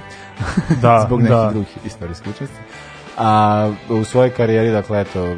[0.83, 1.51] Da, Zbog nekih da.
[1.51, 2.57] drugih istorijskih učesti.
[3.21, 5.37] A u svojoj karijeri, dakle, eto, e,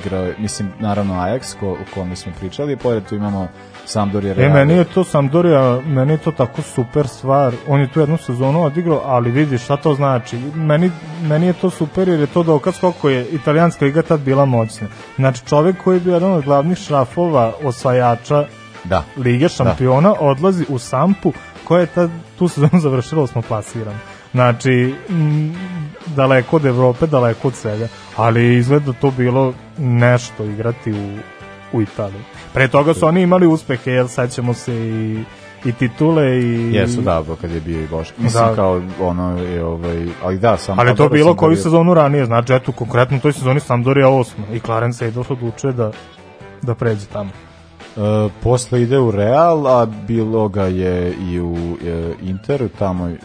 [0.00, 3.48] igrao, mislim, naravno Ajax, ko, o kome smo pričali, pored tu imamo
[3.84, 4.52] Sampdoria E, Real.
[4.52, 7.54] meni je to Sampdoria, meni je to tako super stvar.
[7.68, 10.38] On je tu jednu sezonu odigrao, ali vidi šta to znači.
[10.54, 10.90] Meni,
[11.22, 14.86] meni je to super jer je to dokaz koliko je italijanska liga tad bila moćna.
[15.16, 18.46] Znači čovek koji je bio jedan od glavnih šrafova osvajača
[18.84, 19.04] da.
[19.16, 21.32] Lige šampiona odlazi u Sampu
[21.64, 23.98] koja je tad, tu sezonu završila osmoplasirana.
[24.32, 25.54] Znači, m,
[26.06, 31.18] daleko od Evrope, daleko od svega, ali izgleda to bilo nešto igrati u,
[31.72, 32.22] u Italiji.
[32.54, 35.24] Pre toga su oni imali uspehe, jer sećamo se i
[35.64, 36.74] i titule i...
[36.74, 38.14] Jesu, da, kad je bio i Boško.
[38.22, 38.54] Mislim, Da.
[38.54, 40.78] kao, ono, je, ovaj, ali da, sam...
[40.78, 44.08] Ali pa to bilo koju bio- sezonu ranije, znači eto, konkretno u toj sezoni Sampdoria
[44.08, 45.90] osma i Clarence Seedorf odlučuje da,
[46.62, 47.30] da pređe tamo.
[47.30, 48.00] E,
[48.42, 51.56] posle ide u Real, a bilo ga je i u
[51.86, 53.16] e, Interu, tamo, e,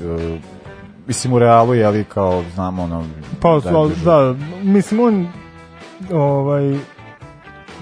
[1.08, 3.06] mislim u Realu je, ali kao, znamo, ono...
[3.42, 5.28] Pa, da, da, mislim, on,
[6.12, 6.78] ovaj,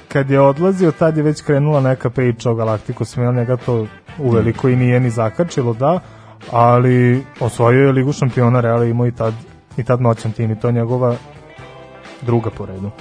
[0.07, 3.87] kad je odlazio, tad je već krenula neka priča o Galacticosu, ja njega to
[4.19, 5.99] uveliko i nije ni zakačilo, da,
[6.51, 9.33] ali osvojio je Ligu šampiona, Real je imao i tad,
[9.77, 11.15] i tad moćan tim i to je njegova
[12.21, 12.91] druga po redu.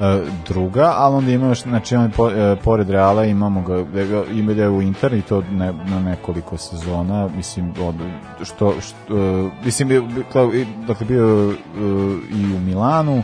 [0.00, 4.24] E, druga, ali onda ima još, znači on, e, pored Reala imamo ga, da ga
[4.32, 7.94] ima da je u Inter i to ne, na nekoliko sezona, mislim, od,
[8.42, 10.50] što, što e, mislim, kao,
[10.86, 11.56] dakle, bio e,
[12.30, 13.22] i u Milanu,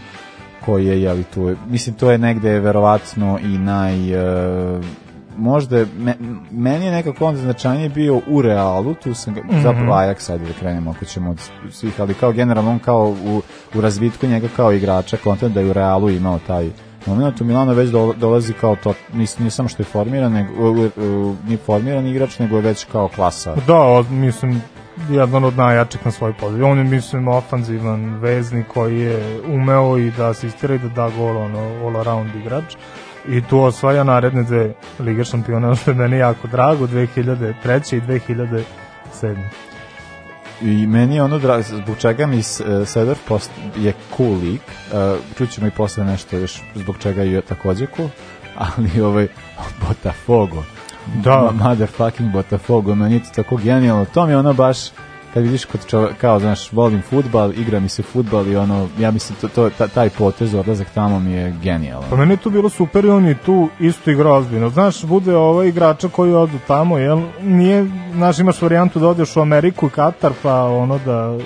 [0.64, 4.80] koji je, jeli, tu, mislim, to je negde verovatno i naj, e,
[5.36, 6.14] možda, je- me,
[6.50, 9.60] meni je nekako onda značajnije bio u Realu, tu sam ga, Mhm.
[9.60, 13.42] zapravo Ajax, ajde da krenemo ako ćemo od svih, ali kao generalno on kao u,
[13.74, 16.70] u razvitku njega kao igrača, kontent da je u Realu imao taj
[17.06, 20.52] moment, u Milano već dol- dolazi kao to, nis, nije samo što je formiran, nego,
[20.60, 23.54] u, u, u, nije formiran igrač, nego je već kao klasa.
[23.56, 24.62] Da, mislim,
[25.10, 26.62] jedan od najjačih na svoj poziciji.
[26.62, 31.36] On je, mislim, ofanzivan veznik koji je umeo i da asistira i da da gol,
[31.36, 32.74] ono, all around igrač.
[33.28, 37.96] I tu osvaja naredne dve Lige šampiona, što je meni jako drago, 2003.
[37.96, 39.36] i 2007.
[40.62, 42.44] I meni je ono drago, zbog čega mi uh,
[42.86, 47.86] Sedor post, je cool lik, uh, čućemo i posle nešto još zbog čega je takođe
[47.96, 48.08] cool,
[48.76, 49.28] ali ovaj
[49.88, 50.62] Botafogo,
[51.14, 51.50] Da.
[51.52, 54.78] Motherfucking Botafogo, meni je to tako genijalno, to mi je ono baš
[55.34, 59.10] kad vidiš kod čovjek, kao, znaš, volim futbal, igra mi se futbal i ono, ja
[59.10, 62.10] mislim, to, to, ta- taj potez, odlazak tamo mi je genijalan.
[62.10, 64.68] Pa meni je tu bilo super i on je tu isto igrao ozbiljno.
[64.68, 67.20] Znaš, bude ovaj igrača koji odu tamo, jel?
[67.42, 71.38] Nije, znaš, imaš varijantu da odeš u Ameriku i Katar, pa ono da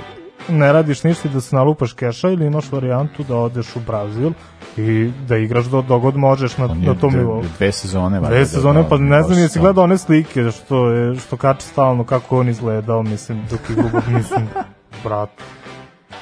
[0.48, 4.32] ne radiš ništa da se nalupaš keša ili imaš varijantu da odeš u Brazil
[4.76, 7.42] i da igraš do dogod možeš na, na tom nivou.
[7.58, 11.36] dve sezone, Dve sezone, da, pa ne znam jesi gledao one slike što je što
[11.36, 14.46] kače stalno kako on izgledao, mislim, dok je grubo, mislim,
[15.04, 15.30] brat,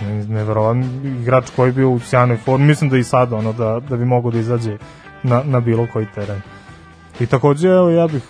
[0.01, 0.85] ne- neverovan
[1.15, 4.05] igrač koji je bio u sjajnoj formi, mislim da i sad ono da, da bi
[4.05, 4.77] mogao da izađe
[5.23, 6.41] na, na bilo koji teren.
[7.21, 8.23] I takođe, evo, ja bih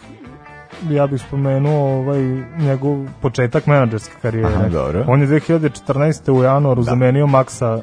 [0.90, 2.22] ja bih spomenuo ovaj
[2.58, 4.48] njegov početak menadžerske karijere.
[4.48, 5.04] Aha, dobro.
[5.08, 6.32] On je 2014.
[6.32, 6.90] u januaru Da.
[6.90, 7.80] zamenio Maksa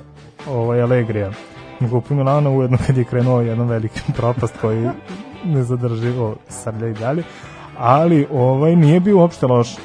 [0.49, 1.31] ovaj, Alegrija.
[1.79, 4.89] Grupu Milana ujedno kad je krenuo jedan veliki propast koji
[5.45, 7.23] nezadrživo srlja i dalje.
[7.77, 9.75] Ali ovaj nije bio uopšte loš.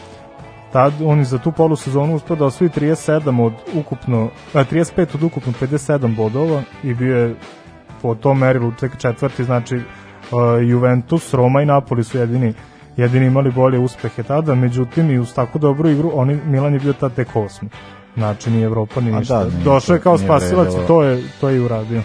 [0.73, 5.23] Tad on je za tu polusezonu uspeo da osvoji 37 od ukupno, a, 35 od
[5.23, 7.35] ukupno 57 bodova i bio je
[8.03, 9.83] po tom merilu tek četvrti, znači uh,
[10.69, 12.55] Juventus, Roma i Napoli su jedini
[12.97, 16.93] jedini imali bolje uspehe tada, međutim i uz tako dobru igru, oni, Milan je bio
[16.93, 17.69] tad tek osmi.
[18.17, 19.39] Znači ni Evropa ni A ništa.
[19.39, 20.87] da, nije Došao je kao spasilac i vredilo.
[20.87, 22.03] to je, to je i uradio.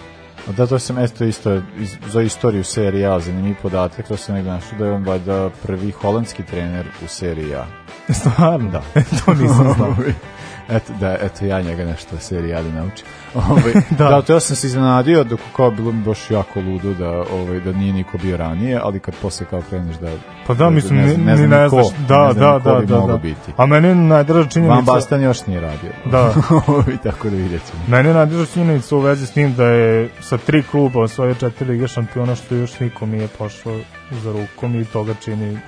[0.48, 4.34] A Da, to sam esto isto iz, za istoriju serije A, zanimljiv podatak, to sam
[4.34, 7.66] negdje našao da je on valjda prvi holandski trener u seriji A.
[8.12, 8.70] Stvarno?
[8.70, 8.82] Da.
[9.24, 9.94] to nisam znao.
[10.70, 13.06] eto, da, eto ja njega nešto o seriji A da naučim.
[13.50, 14.08] Ovaj, Da.
[14.08, 14.22] da.
[14.22, 17.72] to ja sam se iznenadio, dok kao bilo mi baš jako ludo da, ovaj, da
[17.72, 20.10] nije niko bio ranije, ali kad posle kao kreneš da...
[20.46, 22.32] Pa da, mislim, ne, ni, znam- ne, ne znam ne ni ko, znaš, da, ne
[22.32, 23.16] znam da, da, da, da.
[23.16, 23.52] biti.
[23.56, 24.74] A meni je najdraža činjenica...
[24.74, 25.90] Van Basten još nije radio.
[26.04, 26.34] Da.
[26.66, 27.82] Ovaj, tako da vidjet ćemo.
[27.88, 31.66] Meni je najdraža činjenica u vezi s tim da je sa tri kluba osvojio četiri
[31.70, 33.72] lige šampiona što još nikom nije pošlo
[34.10, 35.58] za rukom i to ga čini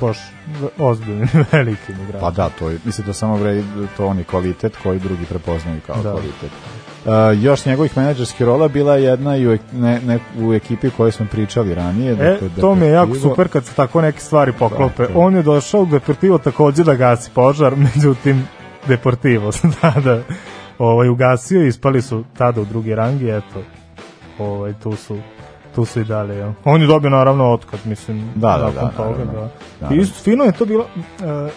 [0.00, 0.18] baš
[0.78, 2.20] ozbiljnim velikim igračem.
[2.20, 3.64] Pa da, to je, mislim da samo vredi,
[3.96, 6.12] to on je kvalitet koji drugi prepoznaju kao Da.
[6.12, 6.50] kvalitet.
[7.04, 7.12] Uh,
[7.42, 11.12] još njegovih menadžerskih rola bila je jedna i u, ne, ne, u ekipi o kojoj
[11.12, 12.12] smo pričali ranije.
[12.12, 15.02] E, dakle, to mi je jako super kad se tako neke stvari poklope.
[15.02, 15.08] Je.
[15.14, 18.48] On je došao u Deportivo takođe da gasi požar, međutim
[18.88, 20.22] Deportivo se tada
[20.78, 23.62] ovaj, ugasio i ispali su tada u drugi rang i eto,
[24.38, 25.18] ovaj, tu su
[25.74, 26.52] tu su i dalje, ja.
[26.64, 29.32] On je dobio naravno otkaz, mislim, Da, da, nakon da, toga, naravno.
[29.32, 29.48] da.
[29.80, 29.96] Naravno.
[29.96, 30.84] I isto fino je to bilo,
[31.20, 31.50] e,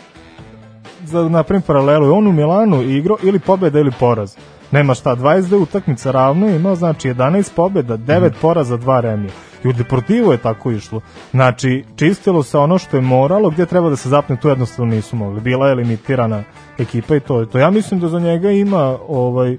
[1.03, 4.35] za napravim paralelu, on u Milanu igrao ili pobeda ili poraz.
[4.71, 8.39] Nema šta, 22 utakmica ravno je imao, znači 11 pobeda, 9 Mhm.
[8.41, 9.31] poraza, 2 remija.
[9.63, 11.01] I u Deportivu je tako išlo.
[11.31, 15.15] Znači, čistilo se ono što je moralo, gdje treba da se zapne, tu jednostavno nisu
[15.15, 15.41] mogli.
[15.41, 16.43] Bila je limitirana
[16.77, 17.59] ekipa i to je to.
[17.59, 19.57] Ja mislim da za njega ima ovaj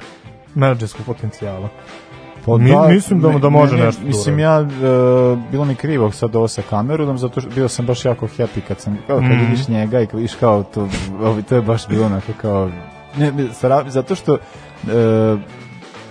[0.55, 1.69] menadžerskog potencijala.
[2.47, 4.67] Pa Mi- mislim da da može meni- nešto da Mislim, ja, e,
[5.51, 8.81] bilo mi krivo sad ovo sa kamerom, zato što bio sam baš jako happy kad
[8.81, 9.41] sam, kao kad Mhm.
[9.41, 10.89] vidiš njega i kad vidiš kao to,
[11.49, 12.71] to je baš bilo onako kao,
[13.17, 13.45] ne, ne,
[13.87, 14.39] zato što e,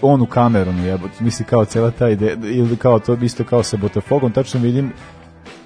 [0.01, 3.77] on u kameru jebote, misli kao cela ta ideja, ili kao to isto kao sa
[3.77, 4.93] Botafogom, tačno vidim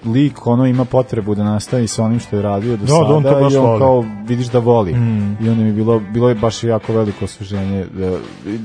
[0.06, 3.14] lik ono ima potrebu da nastavi sa onim što je radio do Da, da, sada
[3.16, 3.80] on to baš i on voli.
[3.80, 5.38] kao vidiš da voli Mm.
[5.42, 8.18] i onda mi je bilo, bilo je baš jako veliko osveženje da,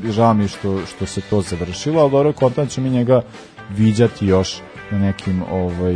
[0.09, 3.22] i žao mi što, što se to završilo, ali dobro kontant će mi njega
[3.70, 4.61] viđati još
[4.91, 5.95] na nekim ovaj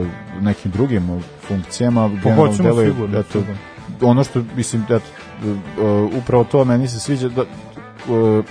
[0.00, 0.06] e,
[0.40, 3.54] nekim drugim funkcijama Generalno hoćemo deluje, sigurno, eto, sigurno.
[4.02, 5.00] ono što mislim eto, e,
[6.18, 8.42] upravo to meni se sviđa da e,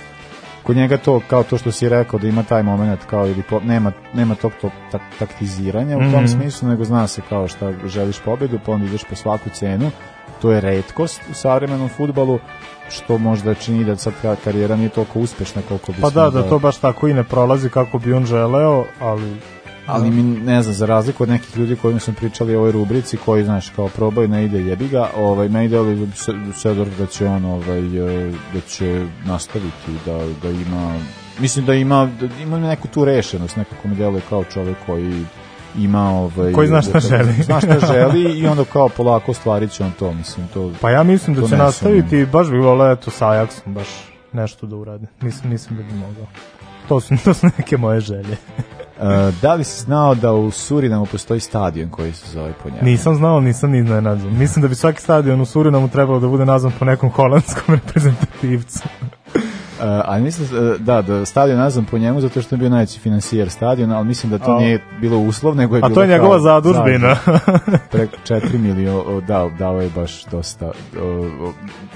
[0.62, 3.60] kod njega to kao to što si rekao da ima taj moment kao ili po,
[3.60, 6.26] nema nema tog, tog tak, taktiziranja u tom Mhm.
[6.26, 9.90] smislu nego zna se kao šta želiš pobedu pa onda ideš po svaku cenu
[10.42, 12.38] to je redkost u savremenom futbalu
[12.90, 16.42] što možda čini da sad ka- karijera nije toliko uspešna koliko bi Pa da, da
[16.42, 19.36] to baš tako i ne prolazi kako bi on želeo, ali...
[19.86, 23.16] ali mi ne znam za razliku od nekih ljudi kojima smo pričali o ovoj rubrici
[23.16, 26.08] koji znaš kao probaju ne ide jebi ga ovaj ne ide ali
[26.54, 29.72] Sedor da će on ovaj e, da će nastaviti
[30.06, 30.12] da
[30.42, 30.94] da ima
[31.38, 35.24] mislim da ima da ima neku tu rešenost nekako mi deluje kao čovjek koji
[35.78, 37.32] ima ovaj Koji zna šta da- želi.
[37.32, 41.02] zna šta želi i onda kao polako stvari će on to mislim to Pa ja
[41.02, 43.86] mislim da će nastaviti i baš bi voleo eto sa Ajaxom baš
[44.32, 45.06] nešto da uradi.
[45.20, 46.26] Mislim, mislim da bi mogao.
[46.88, 48.36] To su, to su neke moje želje.
[49.02, 52.82] E, da li si znao da u Surinamu postoji stadion koji se zove po njemu?
[52.82, 54.38] Nisam znao, nisam ni iznenađen.
[54.38, 58.78] Mislim da bi svaki stadion u Surinamu trebalo da bude nazvan po nekom holandskom reprezentativcu.
[59.34, 63.00] Uh, ali mislim uh, da, da stadion nazvan po njemu zato što je bio najveći
[63.00, 64.58] financijer stadiona, ali mislim da to A.
[64.58, 67.16] nije bilo uslov, nego je A bilo to je njegova kao zadužbina.
[67.90, 70.70] Preko 4 miliona, da, dao je baš dosta,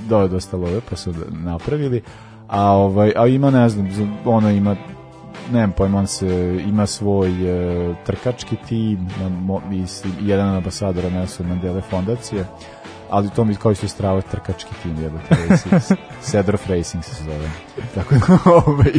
[0.09, 2.02] dao je dosta love, pa su napravili.
[2.48, 3.88] A, ovaj, a ima, ne znam,
[4.24, 4.76] ono ima
[5.53, 10.57] nemam pojma, on se ima svoj e, trkački tim, na, mo, i, s- jedan od
[10.57, 12.44] ambasadora Nelson Mandela fondacije,
[13.11, 15.36] ali to mi kao isto strava trkački tim, jebate,
[16.30, 17.51] Cedrof Racing se zove.
[17.94, 18.92] Tako da, ovaj,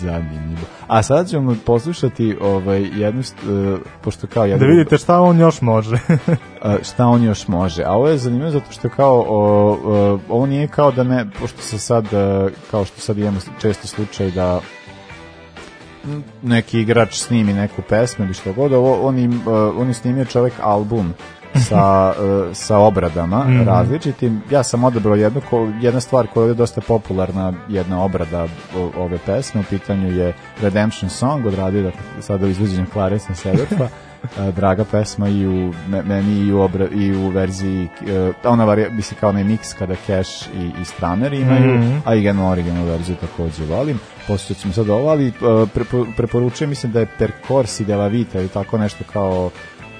[0.00, 0.66] zanimljivo.
[0.86, 4.68] A sad ćemo poslušati ovaj, jednu, e, pošto kao da jedan...
[4.68, 5.98] vidite šta on još može.
[6.92, 7.82] šta on još može.
[7.86, 11.62] A ovo je zanimljivo zato što kao o, o, ovo nije kao da ne, pošto
[11.62, 14.60] se sad, e, kao što sad imamo često slučaj da
[16.42, 20.24] neki igrač snimi neku pesmu ili što god, ovo, on, im, e, on je snimio
[20.24, 21.12] čovek album
[21.56, 22.12] sa,
[22.50, 23.62] e, sa obradama Mhm.
[23.64, 24.42] različitim.
[24.50, 28.46] Ja sam odabrao jednu, ko, jedna stvar koja je dosta popularna, jedna obrada
[28.76, 33.88] o- ove pesme, u pitanju je Redemption Song, odradio da sada u izvođenju Clarence Severfa,
[34.56, 38.88] draga pesma i u me- meni i u obra, i u verziji e, ona varija
[38.88, 41.96] bi se kao onaj mix kada Cash i, i Stramer imaju Mhm.
[42.04, 45.32] a i generalno originalnu verziju takođe volim posle ćemo sad ovo ali e,
[45.74, 49.50] prepo, preporučujem mislim da je Percorsi della Vita ili tako nešto kao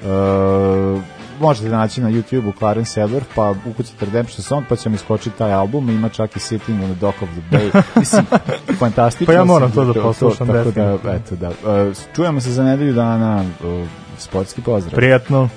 [0.03, 5.39] e, možete naći na YouTube-u Clarence Sedler, pa ukucite Redemption Song, pa će mi skočiti
[5.39, 7.83] taj album, ima čak i Sitting on the Dock of the Bay.
[8.01, 8.25] Mislim,
[8.79, 9.27] fantastično.
[9.27, 11.49] Pa ja moram to da poslušam, Tako da, eto da.
[11.49, 13.87] E, čujemo se za nedelju dana, e,
[14.19, 14.97] sportski pozdrav.
[14.97, 15.49] Prijetno.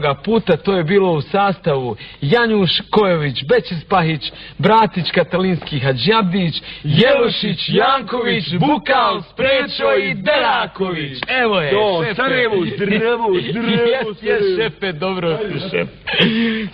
[0.00, 7.68] Ovoga puta to je bilo u sastavu Janjuš Kojović, Bećis Pahić, Bratić Katalinski Hadžabdić, Jelušić,
[7.68, 11.18] Janković, Bukal, Sprečo i Deraković.
[11.28, 12.14] Evo je, To, šefe.
[12.14, 15.92] Sarajevo, zdravo, zdravo, Jes, jes, šefe, dobro si, šefe.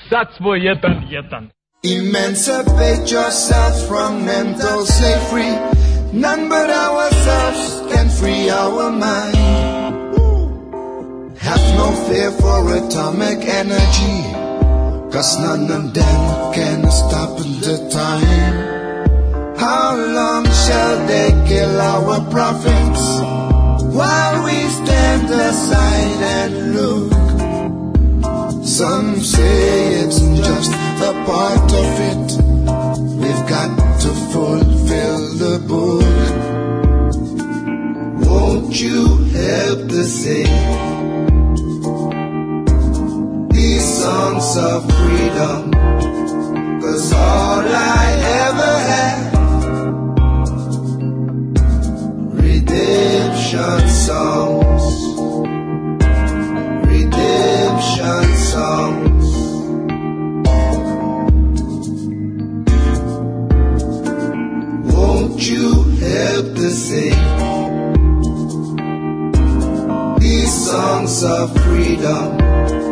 [0.08, 1.50] Sad smo jedan, jedan.
[1.98, 5.52] Emancipate yourself from mental slavery.
[6.12, 9.65] None but ourselves can free our mind.
[11.46, 14.18] Have no fear for atomic energy.
[15.12, 19.56] Cause none of them can stop the time.
[19.56, 23.04] How long shall they kill our prophets?
[23.94, 27.12] While we stand aside and look.
[28.66, 30.72] Some say it's just
[31.10, 32.26] a part of it.
[33.22, 33.70] We've got
[34.00, 36.02] to fulfill the book.
[38.26, 41.35] Won't you help sing these
[44.06, 45.62] songs of freedom?
[46.80, 47.64] Cause all
[47.98, 48.04] I
[48.46, 49.20] ever had,
[52.44, 54.86] redemption songs
[56.92, 59.28] redemption songs.
[64.92, 65.66] Won't you
[66.06, 67.22] help to sing
[70.20, 72.85] these songs of freedom?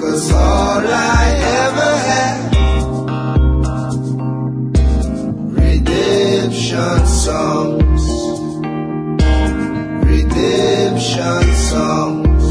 [0.00, 2.38] Cause all I ever had.
[5.58, 8.02] Redemption songs.
[10.04, 12.46] Redemption songs.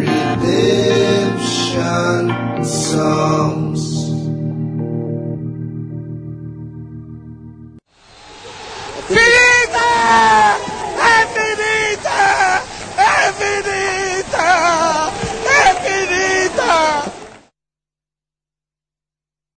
[0.00, 1.44] Redemption
[2.64, 3.39] songs.